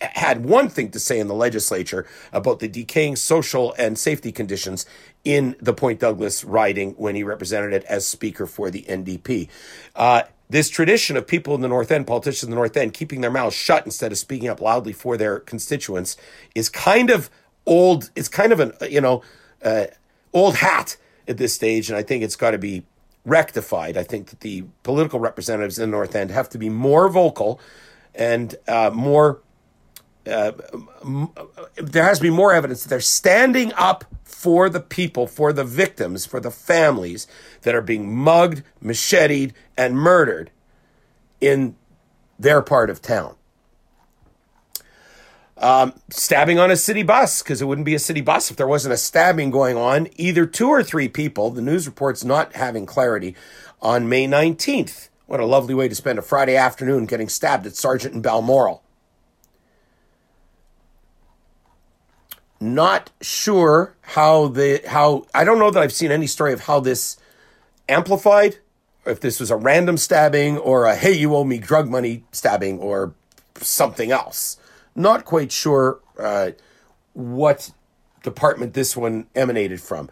had 0.00 0.44
one 0.44 0.68
thing 0.68 0.90
to 0.90 1.00
say 1.00 1.18
in 1.18 1.28
the 1.28 1.34
legislature 1.34 2.06
about 2.32 2.60
the 2.60 2.68
decaying 2.68 3.16
social 3.16 3.74
and 3.78 3.98
safety 3.98 4.32
conditions 4.32 4.86
in 5.24 5.56
the 5.60 5.74
Point 5.74 6.00
Douglas 6.00 6.44
riding 6.44 6.92
when 6.92 7.14
he 7.14 7.22
represented 7.22 7.72
it 7.72 7.84
as 7.84 8.06
Speaker 8.06 8.46
for 8.46 8.70
the 8.70 8.82
NDP. 8.82 9.48
Uh, 9.94 10.22
this 10.48 10.70
tradition 10.70 11.16
of 11.16 11.26
people 11.26 11.54
in 11.54 11.60
the 11.60 11.68
North 11.68 11.90
End, 11.90 12.06
politicians 12.06 12.44
in 12.44 12.50
the 12.50 12.56
North 12.56 12.76
End, 12.76 12.94
keeping 12.94 13.20
their 13.20 13.30
mouths 13.30 13.54
shut 13.54 13.84
instead 13.84 14.12
of 14.12 14.18
speaking 14.18 14.48
up 14.48 14.60
loudly 14.60 14.92
for 14.92 15.16
their 15.16 15.40
constituents 15.40 16.16
is 16.54 16.68
kind 16.68 17.10
of 17.10 17.28
old. 17.66 18.10
It's 18.14 18.28
kind 18.28 18.52
of 18.52 18.60
an, 18.60 18.72
you 18.88 19.00
know, 19.00 19.22
uh, 19.62 19.86
old 20.32 20.56
hat 20.56 20.96
at 21.26 21.38
this 21.38 21.52
stage. 21.52 21.88
And 21.88 21.96
I 21.96 22.02
think 22.02 22.22
it's 22.22 22.36
got 22.36 22.52
to 22.52 22.58
be 22.58 22.84
rectified. 23.24 23.96
I 23.96 24.04
think 24.04 24.30
that 24.30 24.40
the 24.40 24.64
political 24.84 25.18
representatives 25.18 25.78
in 25.78 25.90
the 25.90 25.96
North 25.96 26.14
End 26.14 26.30
have 26.30 26.48
to 26.50 26.58
be 26.58 26.68
more 26.68 27.08
vocal 27.08 27.60
and 28.14 28.54
uh, 28.68 28.90
more. 28.94 29.40
Uh, 30.26 30.52
there 31.76 32.02
has 32.02 32.18
to 32.18 32.22
be 32.22 32.30
more 32.30 32.52
evidence 32.52 32.82
that 32.82 32.88
they're 32.88 33.00
standing 33.00 33.72
up 33.74 34.04
for 34.24 34.68
the 34.68 34.80
people, 34.80 35.26
for 35.26 35.52
the 35.52 35.64
victims, 35.64 36.26
for 36.26 36.40
the 36.40 36.50
families 36.50 37.26
that 37.62 37.74
are 37.74 37.82
being 37.82 38.14
mugged, 38.14 38.62
macheted, 38.80 39.54
and 39.76 39.96
murdered 39.96 40.50
in 41.40 41.76
their 42.38 42.62
part 42.62 42.90
of 42.90 43.00
town. 43.00 43.36
Um, 45.58 45.94
stabbing 46.10 46.58
on 46.58 46.70
a 46.70 46.76
city 46.76 47.02
bus, 47.02 47.42
because 47.42 47.62
it 47.62 47.64
wouldn't 47.64 47.86
be 47.86 47.94
a 47.94 47.98
city 47.98 48.20
bus 48.20 48.50
if 48.50 48.58
there 48.58 48.66
wasn't 48.66 48.92
a 48.92 48.98
stabbing 48.98 49.50
going 49.50 49.76
on. 49.76 50.08
Either 50.16 50.44
two 50.44 50.68
or 50.68 50.82
three 50.82 51.08
people, 51.08 51.50
the 51.50 51.62
news 51.62 51.86
reports 51.86 52.24
not 52.24 52.54
having 52.54 52.84
clarity, 52.84 53.34
on 53.80 54.08
May 54.08 54.26
19th. 54.26 55.08
What 55.26 55.40
a 55.40 55.46
lovely 55.46 55.74
way 55.74 55.88
to 55.88 55.94
spend 55.94 56.18
a 56.18 56.22
Friday 56.22 56.56
afternoon 56.56 57.06
getting 57.06 57.28
stabbed 57.28 57.66
at 57.66 57.74
Sargent 57.74 58.14
and 58.14 58.22
Balmoral. 58.22 58.82
Not 62.58 63.10
sure 63.20 63.94
how 64.00 64.48
the 64.48 64.82
how 64.86 65.26
I 65.34 65.44
don't 65.44 65.58
know 65.58 65.70
that 65.70 65.82
I've 65.82 65.92
seen 65.92 66.10
any 66.10 66.26
story 66.26 66.52
of 66.52 66.60
how 66.60 66.80
this 66.80 67.18
amplified, 67.88 68.56
if 69.04 69.20
this 69.20 69.38
was 69.40 69.50
a 69.50 69.56
random 69.56 69.96
stabbing 69.96 70.56
or 70.56 70.86
a 70.86 70.96
hey 70.96 71.12
you 71.12 71.34
owe 71.34 71.44
me 71.44 71.58
drug 71.58 71.88
money 71.88 72.24
stabbing 72.32 72.78
or 72.78 73.12
something 73.56 74.10
else. 74.10 74.58
Not 74.94 75.26
quite 75.26 75.52
sure 75.52 76.00
uh, 76.18 76.52
what 77.12 77.72
department 78.22 78.74
this 78.74 78.96
one 78.96 79.26
emanated 79.34 79.80
from. 79.80 80.08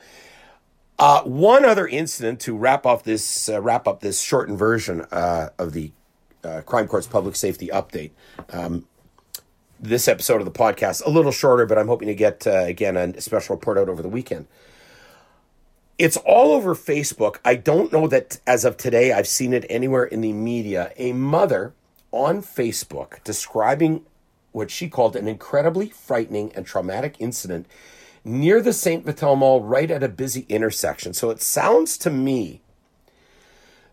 Uh, 0.98 1.22
one 1.22 1.64
other 1.64 1.88
incident 1.88 2.40
to 2.40 2.56
wrap 2.56 2.86
up 2.86 3.02
this 3.02 3.48
uh, 3.48 3.60
wrap 3.60 3.88
up 3.88 4.00
this 4.00 4.20
shortened 4.20 4.58
version 4.58 5.00
uh, 5.10 5.48
of 5.58 5.72
the 5.72 5.90
uh, 6.44 6.60
Crime 6.60 6.86
Court's 6.86 7.06
public 7.06 7.36
safety 7.36 7.68
update. 7.68 8.10
Um, 8.52 8.86
this 9.84 10.08
episode 10.08 10.40
of 10.40 10.44
the 10.44 10.50
podcast 10.50 11.04
a 11.04 11.10
little 11.10 11.32
shorter, 11.32 11.66
but 11.66 11.78
I'm 11.78 11.88
hoping 11.88 12.08
to 12.08 12.14
get 12.14 12.46
uh, 12.46 12.50
again 12.50 12.96
a 12.96 13.20
special 13.20 13.56
report 13.56 13.78
out 13.78 13.88
over 13.88 14.02
the 14.02 14.08
weekend. 14.08 14.46
It's 15.96 16.16
all 16.16 16.52
over 16.52 16.74
Facebook. 16.74 17.36
I 17.44 17.54
don't 17.54 17.92
know 17.92 18.08
that 18.08 18.40
as 18.46 18.64
of 18.64 18.76
today 18.76 19.12
I've 19.12 19.28
seen 19.28 19.52
it 19.52 19.64
anywhere 19.68 20.04
in 20.04 20.22
the 20.22 20.32
media. 20.32 20.92
A 20.96 21.12
mother 21.12 21.72
on 22.10 22.42
Facebook 22.42 23.22
describing 23.24 24.04
what 24.52 24.70
she 24.70 24.88
called 24.88 25.16
an 25.16 25.28
incredibly 25.28 25.88
frightening 25.88 26.52
and 26.54 26.64
traumatic 26.64 27.16
incident 27.18 27.66
near 28.24 28.60
the 28.60 28.72
St. 28.72 29.04
Vital 29.04 29.36
Mall, 29.36 29.60
right 29.60 29.90
at 29.90 30.02
a 30.02 30.08
busy 30.08 30.46
intersection. 30.48 31.12
So 31.12 31.30
it 31.30 31.42
sounds 31.42 31.98
to 31.98 32.10
me 32.10 32.62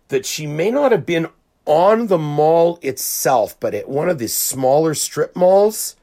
that 0.08 0.26
she 0.26 0.48
may 0.48 0.72
not 0.72 0.92
have 0.92 1.06
been 1.06 1.28
on 1.72 2.08
the 2.08 2.18
mall 2.18 2.80
itself, 2.82 3.58
but 3.62 3.74
at 3.74 3.88
one 3.88 4.10
of 4.10 4.20
the 4.20 4.28
smaller 4.28 4.94
strip 4.94 5.38
malls 5.38 5.96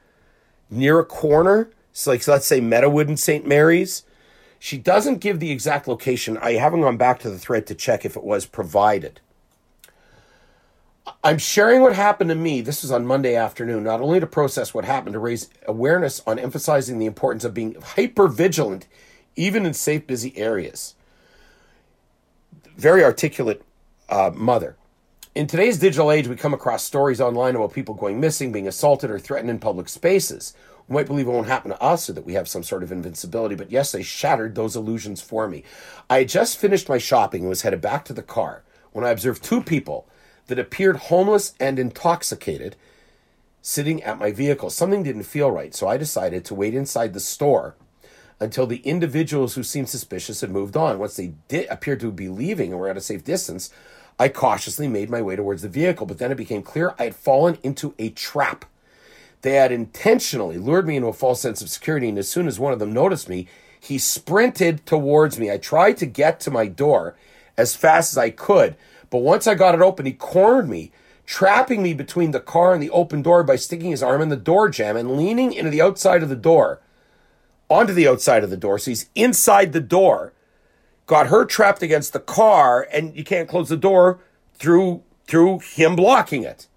near 0.67 0.97
a 0.97 1.05
corner. 1.05 1.69
So, 1.93 2.09
like, 2.09 2.23
so 2.23 2.31
let's 2.31 2.47
say 2.47 2.59
Meadowood 2.59 3.07
and 3.07 3.19
St. 3.19 3.45
Mary's. 3.45 4.03
She 4.57 4.79
doesn't 4.79 5.19
give 5.19 5.39
the 5.39 5.51
exact 5.51 5.87
location. 5.87 6.39
I 6.39 6.53
haven't 6.53 6.81
gone 6.81 6.97
back 6.97 7.19
to 7.19 7.29
the 7.29 7.37
thread 7.37 7.67
to 7.67 7.75
check 7.75 8.03
if 8.03 8.17
it 8.17 8.23
was 8.23 8.47
provided. 8.47 9.21
I'm 11.23 11.37
sharing 11.37 11.81
what 11.81 11.95
happened 11.95 12.31
to 12.31 12.35
me. 12.35 12.61
This 12.61 12.81
was 12.81 12.91
on 12.91 13.05
Monday 13.05 13.35
afternoon, 13.35 13.83
not 13.83 14.01
only 14.01 14.19
to 14.19 14.27
process 14.27 14.73
what 14.73 14.85
happened, 14.85 15.13
to 15.13 15.19
raise 15.19 15.49
awareness 15.67 16.19
on 16.25 16.39
emphasizing 16.39 16.97
the 16.97 17.05
importance 17.05 17.43
of 17.43 17.53
being 17.53 17.75
hyper 17.79 18.27
vigilant, 18.27 18.87
even 19.35 19.67
in 19.67 19.75
safe, 19.75 20.07
busy 20.07 20.35
areas. 20.35 20.95
Very 22.75 23.03
articulate 23.03 23.63
uh, 24.09 24.31
mother. 24.33 24.75
In 25.39 25.47
today's 25.47 25.79
digital 25.79 26.11
age, 26.11 26.27
we 26.27 26.35
come 26.35 26.53
across 26.53 26.83
stories 26.83 27.21
online 27.21 27.55
about 27.55 27.71
people 27.71 27.95
going 27.95 28.19
missing, 28.19 28.51
being 28.51 28.67
assaulted, 28.67 29.09
or 29.09 29.17
threatened 29.17 29.49
in 29.49 29.57
public 29.57 29.87
spaces. 29.87 30.53
We 30.89 30.95
might 30.95 31.07
believe 31.07 31.27
it 31.27 31.31
won't 31.31 31.47
happen 31.47 31.71
to 31.71 31.81
us 31.81 32.09
or 32.09 32.13
that 32.13 32.25
we 32.25 32.33
have 32.33 32.49
some 32.49 32.61
sort 32.61 32.83
of 32.83 32.91
invincibility, 32.91 33.55
but 33.55 33.71
yes, 33.71 33.93
they 33.93 34.03
shattered 34.03 34.55
those 34.55 34.75
illusions 34.75 35.21
for 35.21 35.47
me. 35.47 35.63
I 36.09 36.17
had 36.17 36.27
just 36.27 36.57
finished 36.57 36.89
my 36.89 36.97
shopping 36.97 37.43
and 37.43 37.49
was 37.49 37.61
headed 37.61 37.79
back 37.79 38.03
to 38.03 38.13
the 38.13 38.21
car 38.21 38.63
when 38.91 39.05
I 39.05 39.11
observed 39.11 39.41
two 39.41 39.63
people 39.63 40.09
that 40.47 40.59
appeared 40.59 40.97
homeless 40.97 41.53
and 41.57 41.79
intoxicated 41.79 42.75
sitting 43.61 44.03
at 44.03 44.19
my 44.19 44.33
vehicle. 44.33 44.69
Something 44.69 45.03
didn't 45.03 45.23
feel 45.23 45.51
right, 45.51 45.73
so 45.73 45.87
I 45.87 45.95
decided 45.95 46.43
to 46.43 46.53
wait 46.53 46.75
inside 46.75 47.13
the 47.13 47.21
store 47.21 47.77
until 48.41 48.67
the 48.67 48.79
individuals 48.79 49.55
who 49.55 49.63
seemed 49.63 49.87
suspicious 49.87 50.41
had 50.41 50.51
moved 50.51 50.75
on. 50.75 50.99
Once 50.99 51.15
they 51.15 51.35
did 51.47 51.65
appear 51.69 51.95
to 51.95 52.11
be 52.11 52.27
leaving 52.27 52.71
and 52.71 52.79
were 52.81 52.89
at 52.89 52.97
a 52.97 53.01
safe 53.01 53.23
distance, 53.23 53.69
I 54.19 54.27
cautiously 54.27 54.89
made 54.89 55.09
my 55.09 55.21
way 55.21 55.37
towards 55.37 55.61
the 55.61 55.69
vehicle, 55.69 56.05
but 56.05 56.17
then 56.17 56.31
it 56.31 56.35
became 56.35 56.61
clear 56.61 56.93
I 56.99 57.05
had 57.05 57.15
fallen 57.15 57.57
into 57.63 57.95
a 57.97 58.09
trap. 58.09 58.65
They 59.41 59.53
had 59.53 59.71
intentionally 59.71 60.57
lured 60.57 60.85
me 60.85 60.97
into 60.97 61.07
a 61.07 61.13
false 61.13 61.39
sense 61.39 61.61
of 61.61 61.69
security, 61.69 62.09
and 62.09 62.17
as 62.17 62.27
soon 62.27 62.45
as 62.45 62.59
one 62.59 62.73
of 62.73 62.79
them 62.79 62.91
noticed 62.91 63.29
me, 63.29 63.47
he 63.79 63.97
sprinted 63.97 64.85
towards 64.85 65.39
me. 65.39 65.49
I 65.49 65.57
tried 65.57 65.95
to 65.97 66.05
get 66.05 66.41
to 66.41 66.51
my 66.51 66.67
door 66.67 67.15
as 67.57 67.75
fast 67.75 68.11
as 68.11 68.17
I 68.17 68.29
could, 68.29 68.75
but 69.09 69.19
once 69.19 69.47
I 69.47 69.55
got 69.55 69.73
it 69.73 69.81
open, 69.81 70.05
he 70.05 70.11
cornered 70.11 70.67
me, 70.67 70.91
trapping 71.25 71.81
me 71.81 71.93
between 71.93 72.31
the 72.31 72.41
car 72.41 72.73
and 72.73 72.83
the 72.83 72.89
open 72.89 73.21
door 73.21 73.43
by 73.43 73.55
sticking 73.55 73.91
his 73.91 74.03
arm 74.03 74.21
in 74.21 74.27
the 74.27 74.35
door 74.35 74.67
jamb 74.67 74.97
and 74.97 75.15
leaning 75.15 75.53
into 75.53 75.71
the 75.71 75.81
outside 75.81 76.23
of 76.23 76.29
the 76.29 76.35
door, 76.35 76.81
onto 77.69 77.93
the 77.93 78.07
outside 78.07 78.43
of 78.43 78.49
the 78.49 78.57
door. 78.57 78.77
So 78.77 78.91
he's 78.91 79.09
inside 79.15 79.71
the 79.71 79.79
door 79.79 80.33
got 81.09 81.27
her 81.27 81.43
trapped 81.43 81.81
against 81.81 82.13
the 82.13 82.19
car, 82.19 82.87
and 82.93 83.15
you 83.15 83.23
can't 83.23 83.49
close 83.49 83.67
the 83.67 83.75
door 83.75 84.19
through 84.53 85.01
through 85.25 85.57
him 85.59 85.95
blocking 85.95 86.43
it. 86.43 86.67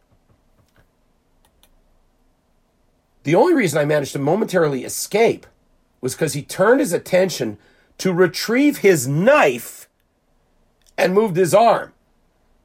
The 3.25 3.35
only 3.35 3.53
reason 3.53 3.79
I 3.79 3.85
managed 3.85 4.15
to 4.15 4.19
momentarily 4.19 4.85
escape 4.85 5.47
was 6.01 6.15
because 6.15 6.33
he 6.33 6.43
turned 6.43 6.81
his 6.81 6.95
attention 6.95 7.59
to 7.99 8.13
retrieve 8.13 8.79
his 8.79 9.07
knife 9.07 9.87
and 10.97 11.15
moved 11.15 11.37
his 11.37 11.53
arm. 11.55 11.93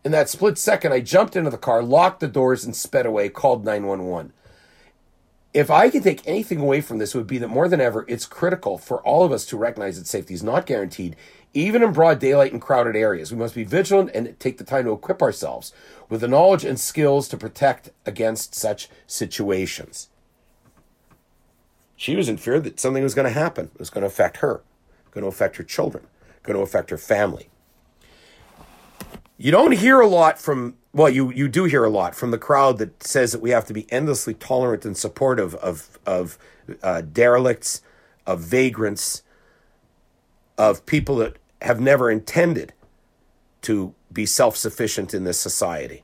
In 0.05 0.13
that 0.13 0.29
split 0.29 0.57
second, 0.57 0.93
I 0.93 1.01
jumped 1.01 1.35
into 1.35 1.49
the 1.49 1.57
car, 1.57 1.83
locked 1.83 2.21
the 2.21 2.27
doors, 2.29 2.63
and 2.63 2.75
sped 2.75 3.05
away, 3.05 3.27
called 3.27 3.65
911. 3.65 4.31
If 5.53 5.69
I 5.69 5.89
could 5.89 6.03
take 6.03 6.25
anything 6.27 6.59
away 6.59 6.81
from 6.81 6.97
this, 6.97 7.13
it 7.13 7.17
would 7.17 7.27
be 7.27 7.39
that 7.39 7.47
more 7.49 7.67
than 7.67 7.81
ever, 7.81 8.05
it's 8.07 8.25
critical 8.25 8.77
for 8.77 9.01
all 9.01 9.23
of 9.23 9.31
us 9.31 9.45
to 9.47 9.57
recognize 9.57 9.97
that 9.97 10.07
safety 10.07 10.33
is 10.33 10.43
not 10.43 10.65
guaranteed, 10.65 11.15
even 11.57 11.81
in 11.81 11.91
broad 11.91 12.19
daylight 12.19 12.51
and 12.51 12.61
crowded 12.61 12.95
areas. 12.95 13.31
We 13.31 13.37
must 13.39 13.55
be 13.55 13.63
vigilant 13.63 14.11
and 14.13 14.39
take 14.39 14.59
the 14.59 14.63
time 14.63 14.85
to 14.85 14.91
equip 14.91 15.23
ourselves 15.23 15.73
with 16.07 16.21
the 16.21 16.27
knowledge 16.27 16.63
and 16.63 16.79
skills 16.79 17.27
to 17.29 17.37
protect 17.37 17.89
against 18.05 18.53
such 18.53 18.89
situations. 19.07 20.09
She 21.95 22.15
was 22.15 22.29
in 22.29 22.37
fear 22.37 22.59
that 22.59 22.79
something 22.79 23.01
was 23.01 23.15
going 23.15 23.25
to 23.25 23.31
happen. 23.31 23.71
It 23.73 23.79
was 23.79 23.89
going 23.89 24.03
to 24.03 24.07
affect 24.07 24.37
her, 24.37 24.61
going 25.09 25.23
to 25.23 25.27
affect 25.29 25.55
her 25.55 25.63
children, 25.63 26.05
going 26.43 26.55
to 26.55 26.61
affect 26.61 26.91
her 26.91 26.97
family. 26.97 27.49
You 29.39 29.51
don't 29.51 29.73
hear 29.73 29.99
a 29.99 30.07
lot 30.07 30.39
from 30.39 30.75
well, 30.93 31.09
you 31.09 31.31
you 31.31 31.47
do 31.47 31.65
hear 31.65 31.83
a 31.83 31.89
lot 31.89 32.15
from 32.15 32.31
the 32.31 32.39
crowd 32.39 32.77
that 32.79 33.03
says 33.03 33.31
that 33.31 33.41
we 33.41 33.49
have 33.51 33.65
to 33.65 33.73
be 33.73 33.91
endlessly 33.91 34.33
tolerant 34.33 34.85
and 34.85 34.95
supportive 34.95 35.55
of 35.55 35.99
of 36.05 36.37
uh, 36.83 37.01
derelicts, 37.01 37.81
of 38.25 38.41
vagrants, 38.41 39.23
of 40.57 40.85
people 40.85 41.17
that 41.17 41.37
have 41.61 41.79
never 41.79 42.09
intended 42.09 42.73
to 43.63 43.93
be 44.11 44.25
self 44.25 44.55
sufficient 44.55 45.13
in 45.13 45.23
this 45.23 45.39
society, 45.39 46.03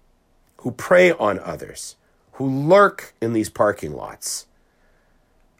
who 0.57 0.71
prey 0.71 1.11
on 1.11 1.39
others, 1.39 1.95
who 2.33 2.47
lurk 2.47 3.13
in 3.21 3.33
these 3.33 3.49
parking 3.49 3.93
lots. 3.93 4.47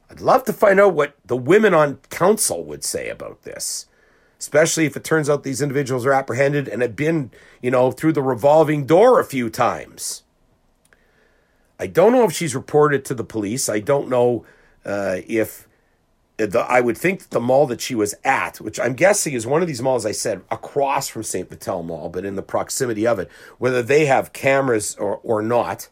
I'd 0.10 0.22
love 0.22 0.44
to 0.46 0.54
find 0.54 0.80
out 0.80 0.94
what 0.94 1.16
the 1.26 1.38
women 1.38 1.74
on 1.74 1.98
council 2.10 2.64
would 2.64 2.84
say 2.84 3.10
about 3.10 3.44
this 3.44 3.88
especially 4.44 4.86
if 4.86 4.98
it 4.98 5.06
turns 5.06 5.30
out 5.30 5.44
these 5.44 5.62
individuals 5.62 6.06
are 6.06 6.12
apprehended 6.12 6.68
and 6.68 6.82
have 6.82 6.98
been, 6.98 7.32
you 7.62 7.72
know, 7.72 7.92
through 7.94 8.12
the 8.12 8.22
revolving 8.22 8.86
door 8.86 9.18
a 9.18 9.24
few 9.24 9.50
times. 9.50 10.24
I 11.80 11.88
don't 11.88 12.12
know 12.12 12.26
if 12.26 12.34
she's 12.34 12.54
reported 12.54 13.06
to 13.06 13.14
the 13.14 13.24
police. 13.24 13.70
I 13.70 13.80
don't 13.80 14.10
know 14.10 14.46
uh, 14.84 15.20
if 15.26 15.66
the, 16.38 16.66
I 16.68 16.82
would 16.82 16.98
think 16.98 17.22
that 17.22 17.32
the 17.32 17.40
mall 17.40 17.68
that 17.68 17.82
she 17.82 17.96
was 17.96 18.16
at, 18.24 18.60
which 18.60 18.80
I'm 18.80 18.94
guessing 18.94 19.34
is 19.34 19.46
one 19.46 19.62
of 19.62 19.68
these 19.68 19.82
malls 19.82 20.06
I 20.06 20.12
said 20.12 20.42
across 20.50 21.08
from 21.08 21.24
St. 21.24 21.50
Vital 21.50 21.84
Mall, 21.84 22.10
but 22.10 22.26
in 22.26 22.36
the 22.36 22.42
proximity 22.42 23.06
of 23.06 23.20
it, 23.20 23.30
whether 23.60 23.84
they 23.84 24.06
have 24.06 24.34
cameras 24.34 24.96
or, 24.96 25.20
or 25.24 25.42
not. 25.42 25.90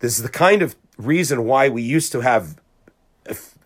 This 0.00 0.16
is 0.16 0.22
the 0.22 0.30
kind 0.30 0.62
of 0.62 0.76
reason 0.96 1.44
why 1.44 1.68
we 1.68 1.82
used 1.82 2.10
to 2.12 2.20
have 2.20 2.58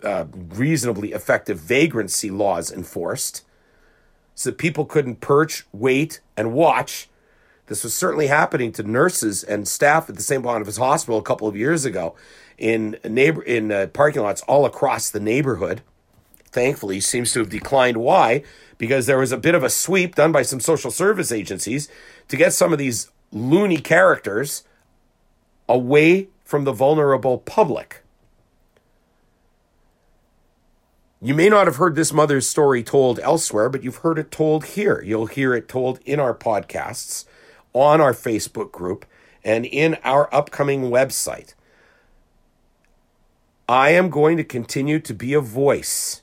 uh, 0.02 0.26
reasonably 0.32 1.12
effective 1.12 1.58
vagrancy 1.58 2.30
laws 2.30 2.70
enforced 2.70 3.44
so 4.34 4.50
that 4.50 4.58
people 4.58 4.84
couldn't 4.84 5.20
perch, 5.20 5.64
wait, 5.72 6.20
and 6.36 6.52
watch. 6.52 7.08
This 7.66 7.82
was 7.82 7.94
certainly 7.94 8.26
happening 8.26 8.72
to 8.72 8.82
nurses 8.82 9.42
and 9.42 9.66
staff 9.66 10.10
at 10.10 10.16
the 10.16 10.22
St. 10.22 10.42
Boniface 10.42 10.76
Hospital 10.76 11.18
a 11.18 11.22
couple 11.22 11.48
of 11.48 11.56
years 11.56 11.84
ago 11.84 12.14
in 12.58 12.98
neighbor 13.04 13.42
in 13.42 13.72
uh, 13.72 13.86
parking 13.86 14.22
lots 14.22 14.42
all 14.42 14.66
across 14.66 15.08
the 15.08 15.20
neighborhood. 15.20 15.80
Thankfully, 16.54 17.00
seems 17.00 17.32
to 17.32 17.40
have 17.40 17.50
declined. 17.50 17.96
Why? 17.96 18.44
Because 18.78 19.06
there 19.06 19.18
was 19.18 19.32
a 19.32 19.36
bit 19.36 19.56
of 19.56 19.64
a 19.64 19.68
sweep 19.68 20.14
done 20.14 20.30
by 20.30 20.42
some 20.42 20.60
social 20.60 20.92
service 20.92 21.32
agencies 21.32 21.88
to 22.28 22.36
get 22.36 22.52
some 22.52 22.72
of 22.72 22.78
these 22.78 23.10
loony 23.32 23.78
characters 23.78 24.62
away 25.68 26.28
from 26.44 26.62
the 26.62 26.72
vulnerable 26.72 27.38
public. 27.38 28.02
You 31.20 31.34
may 31.34 31.48
not 31.48 31.66
have 31.66 31.76
heard 31.76 31.96
this 31.96 32.12
mother's 32.12 32.48
story 32.48 32.84
told 32.84 33.18
elsewhere, 33.18 33.68
but 33.68 33.82
you've 33.82 34.04
heard 34.04 34.18
it 34.18 34.30
told 34.30 34.64
here. 34.64 35.02
You'll 35.02 35.26
hear 35.26 35.54
it 35.54 35.68
told 35.68 35.98
in 36.04 36.20
our 36.20 36.34
podcasts, 36.34 37.24
on 37.72 38.00
our 38.00 38.12
Facebook 38.12 38.70
group, 38.70 39.06
and 39.42 39.66
in 39.66 39.96
our 40.04 40.32
upcoming 40.32 40.82
website. 40.82 41.54
I 43.68 43.90
am 43.90 44.08
going 44.08 44.36
to 44.36 44.44
continue 44.44 45.00
to 45.00 45.14
be 45.14 45.34
a 45.34 45.40
voice, 45.40 46.20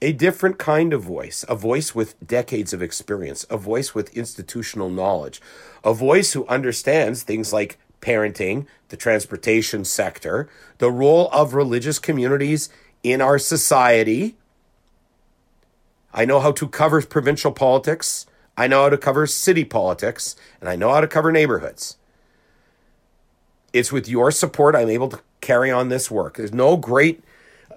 a 0.00 0.12
different 0.12 0.58
kind 0.58 0.92
of 0.92 1.02
voice, 1.02 1.44
a 1.48 1.54
voice 1.54 1.94
with 1.94 2.14
decades 2.26 2.72
of 2.72 2.82
experience, 2.82 3.44
a 3.50 3.56
voice 3.56 3.94
with 3.94 4.16
institutional 4.16 4.90
knowledge, 4.90 5.40
a 5.84 5.92
voice 5.92 6.32
who 6.32 6.46
understands 6.46 7.22
things 7.22 7.52
like 7.52 7.78
parenting, 8.00 8.66
the 8.88 8.96
transportation 8.96 9.84
sector, 9.84 10.48
the 10.78 10.90
role 10.90 11.28
of 11.32 11.54
religious 11.54 11.98
communities 11.98 12.68
in 13.02 13.20
our 13.20 13.38
society. 13.38 14.36
I 16.12 16.24
know 16.24 16.40
how 16.40 16.52
to 16.52 16.68
cover 16.68 17.02
provincial 17.02 17.52
politics. 17.52 18.26
I 18.56 18.66
know 18.66 18.84
how 18.84 18.88
to 18.88 18.98
cover 18.98 19.26
city 19.26 19.64
politics, 19.64 20.34
and 20.60 20.68
I 20.68 20.76
know 20.76 20.92
how 20.92 21.00
to 21.00 21.06
cover 21.06 21.30
neighborhoods. 21.30 21.96
It's 23.72 23.92
with 23.92 24.08
your 24.08 24.30
support 24.30 24.74
I'm 24.74 24.88
able 24.88 25.08
to 25.10 25.20
carry 25.40 25.70
on 25.70 25.88
this 25.88 26.10
work. 26.10 26.36
There's 26.36 26.52
no 26.52 26.76
great, 26.76 27.22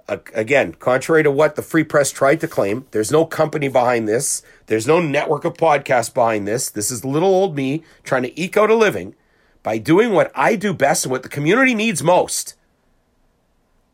again, 0.07 0.73
contrary 0.73 1.23
to 1.23 1.31
what 1.31 1.55
the 1.55 1.61
Free 1.61 1.83
Press 1.83 2.11
tried 2.11 2.39
to 2.41 2.47
claim, 2.47 2.85
there's 2.91 3.11
no 3.11 3.25
company 3.25 3.67
behind 3.67 4.07
this. 4.07 4.41
There's 4.67 4.87
no 4.87 4.99
network 4.99 5.45
of 5.45 5.53
podcasts 5.53 6.13
behind 6.13 6.47
this. 6.47 6.69
This 6.69 6.91
is 6.91 7.05
little 7.05 7.29
old 7.29 7.55
me 7.55 7.83
trying 8.03 8.23
to 8.23 8.41
eke 8.41 8.57
out 8.57 8.69
a 8.69 8.75
living 8.75 9.15
by 9.63 9.77
doing 9.77 10.11
what 10.11 10.31
I 10.35 10.55
do 10.55 10.73
best 10.73 11.05
and 11.05 11.11
what 11.11 11.23
the 11.23 11.29
community 11.29 11.75
needs 11.75 12.03
most 12.03 12.55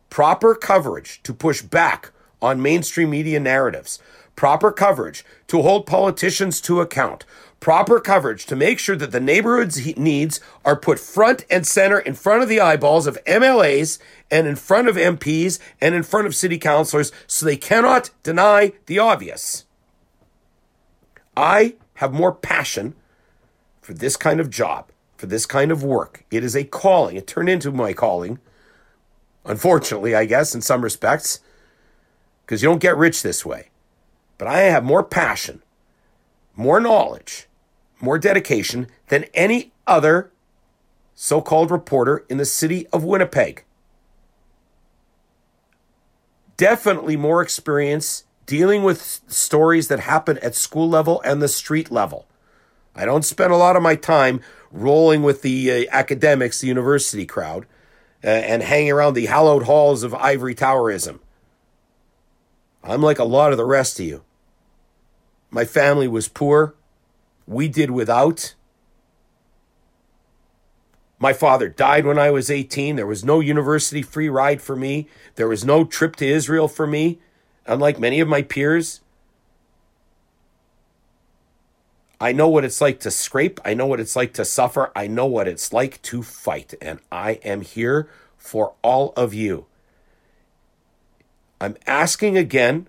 proper 0.09 0.55
coverage 0.55 1.21
to 1.23 1.33
push 1.33 1.61
back 1.61 2.11
on 2.41 2.61
mainstream 2.61 3.09
media 3.09 3.39
narratives, 3.39 3.99
proper 4.35 4.71
coverage 4.71 5.25
to 5.47 5.61
hold 5.61 5.85
politicians 5.85 6.61
to 6.61 6.81
account, 6.81 7.25
proper 7.59 7.99
coverage 7.99 8.45
to 8.45 8.55
make 8.55 8.79
sure 8.79 8.95
that 8.95 9.11
the 9.11 9.19
neighborhood's 9.19 9.97
needs 9.97 10.39
are 10.63 10.75
put 10.75 10.99
front 10.99 11.45
and 11.49 11.65
center 11.65 11.99
in 11.99 12.13
front 12.13 12.43
of 12.43 12.49
the 12.49 12.59
eyeballs 12.59 13.07
of 13.07 13.23
MLAs 13.25 13.99
and 14.29 14.47
in 14.47 14.55
front 14.55 14.87
of 14.87 14.95
MPs 14.95 15.59
and 15.81 15.95
in 15.95 16.03
front 16.03 16.27
of 16.27 16.35
city 16.35 16.57
councilors 16.57 17.11
so 17.25 17.45
they 17.45 17.57
cannot 17.57 18.09
deny 18.23 18.73
the 18.85 18.99
obvious. 18.99 19.65
I 21.35 21.75
have 21.95 22.13
more 22.13 22.33
passion 22.33 22.95
for 23.81 23.93
this 23.93 24.17
kind 24.17 24.39
of 24.39 24.49
job, 24.49 24.91
for 25.15 25.25
this 25.25 25.45
kind 25.45 25.71
of 25.71 25.83
work. 25.83 26.25
It 26.29 26.43
is 26.43 26.55
a 26.55 26.63
calling. 26.63 27.15
It 27.15 27.27
turned 27.27 27.49
into 27.49 27.71
my 27.71 27.93
calling 27.93 28.39
Unfortunately, 29.47 30.13
I 30.13 30.25
guess, 30.25 30.53
in 30.53 30.61
some 30.61 30.81
respects, 30.81 31.39
because 32.45 32.61
you 32.61 32.67
don't 32.67 32.81
get 32.81 32.97
rich 32.97 33.23
this 33.23 33.45
way. 33.45 33.69
But 34.37 34.49
I 34.49 34.59
have 34.59 34.83
more 34.83 35.03
passion, 35.03 35.63
more 36.55 36.81
knowledge, 36.81 37.46
more 37.99 38.19
dedication 38.19 38.87
than 39.07 39.25
any 39.33 39.71
other 39.85 40.31
so 41.15 41.41
called 41.41 41.71
reporter 41.71 42.25
in 42.29 42.37
the 42.37 42.45
city 42.45 42.87
of 42.93 43.03
Winnipeg. 43.03 43.63
Definitely 46.57 47.17
more 47.17 47.41
experience 47.41 48.23
dealing 48.45 48.83
with 48.83 49.21
stories 49.27 49.87
that 49.87 50.01
happen 50.01 50.37
at 50.39 50.55
school 50.55 50.87
level 50.87 51.21
and 51.21 51.41
the 51.41 51.47
street 51.47 51.91
level. 51.91 52.27
I 52.95 53.05
don't 53.05 53.25
spend 53.25 53.51
a 53.51 53.57
lot 53.57 53.75
of 53.75 53.83
my 53.83 53.95
time 53.95 54.41
rolling 54.71 55.21
with 55.21 55.41
the 55.41 55.71
uh, 55.71 55.85
academics, 55.91 56.61
the 56.61 56.67
university 56.67 57.25
crowd 57.25 57.65
uh, 58.23 58.27
and 58.27 58.63
hanging 58.63 58.91
around 58.91 59.13
the 59.13 59.27
hallowed 59.27 59.63
halls 59.63 60.03
of 60.03 60.13
ivory 60.15 60.55
towerism. 60.55 61.19
I'm 62.83 63.01
like 63.01 63.19
a 63.19 63.23
lot 63.23 63.51
of 63.51 63.57
the 63.57 63.65
rest 63.65 63.99
of 63.99 64.05
you. 64.05 64.23
My 65.49 65.65
family 65.65 66.07
was 66.07 66.27
poor. 66.27 66.73
We 67.47 67.69
did 67.69 67.89
without. 67.91 68.53
My 71.17 71.33
father 71.33 71.67
died 71.67 72.05
when 72.05 72.19
I 72.19 72.29
was 72.29 72.51
18. 72.51 72.95
There 72.95 73.07
was 73.07 73.25
no 73.25 73.39
university 73.39 74.03
free 74.03 74.29
ride 74.29 74.61
for 74.61 74.75
me. 74.75 75.07
There 75.35 75.47
was 75.47 75.65
no 75.65 75.83
trip 75.83 76.15
to 76.17 76.27
Israel 76.27 76.67
for 76.67 76.85
me, 76.85 77.19
unlike 77.65 77.99
many 77.99 78.19
of 78.19 78.27
my 78.27 78.43
peers. 78.43 79.01
I 82.19 82.31
know 82.33 82.47
what 82.47 82.65
it's 82.65 82.81
like 82.81 82.99
to 83.01 83.11
scrape. 83.11 83.59
I 83.63 83.73
know 83.73 83.85
what 83.85 83.99
it's 83.99 84.15
like 84.15 84.33
to 84.33 84.45
suffer. 84.45 84.91
I 84.95 85.07
know 85.07 85.25
what 85.25 85.47
it's 85.47 85.71
like 85.71 86.01
to 86.03 86.23
fight. 86.23 86.73
And 86.81 86.99
I 87.11 87.33
am 87.43 87.61
here 87.61 88.09
for 88.37 88.73
all 88.83 89.13
of 89.15 89.33
you. 89.33 89.65
I'm 91.61 91.77
asking 91.85 92.37
again 92.37 92.87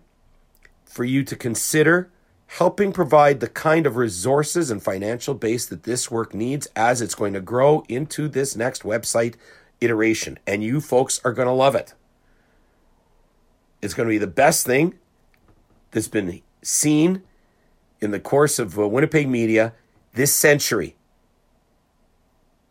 for 0.85 1.05
you 1.05 1.25
to 1.25 1.37
consider 1.37 2.11
helping 2.49 2.93
provide 2.93 3.41
the 3.41 3.49
kind 3.49 3.87
of 3.87 3.97
resources 3.97 4.71
and 4.71 4.83
financial 4.83 5.35
base 5.35 5.67
that 5.67 5.83
this 5.83 6.11
work 6.11 6.35
needs 6.35 6.67
as 6.75 7.03
it's 7.03 7.15
going 7.15 7.35
to 7.35 7.41
grow 7.41 7.85
into 7.89 8.27
this 8.27 8.57
next 8.57 8.83
website 8.83 9.35
iteration. 9.81 10.39
And 10.47 10.65
you 10.65 10.81
folks 10.81 11.21
are 11.25 11.33
going 11.33 11.47
to 11.47 11.53
love 11.53 11.75
it. 11.75 11.93
It's 13.83 13.95
going 13.95 14.09
to 14.09 14.13
be 14.13 14.19
the 14.19 14.27
best 14.27 14.67
thing 14.67 14.95
that's 15.91 16.09
been 16.09 16.41
seen 16.63 17.23
in 18.01 18.11
the 18.13 18.21
course 18.21 18.59
of 18.59 18.79
uh, 18.79 18.89
Winnipeg 18.89 19.29
media 19.29 19.75
this 20.15 20.35
century. 20.35 20.97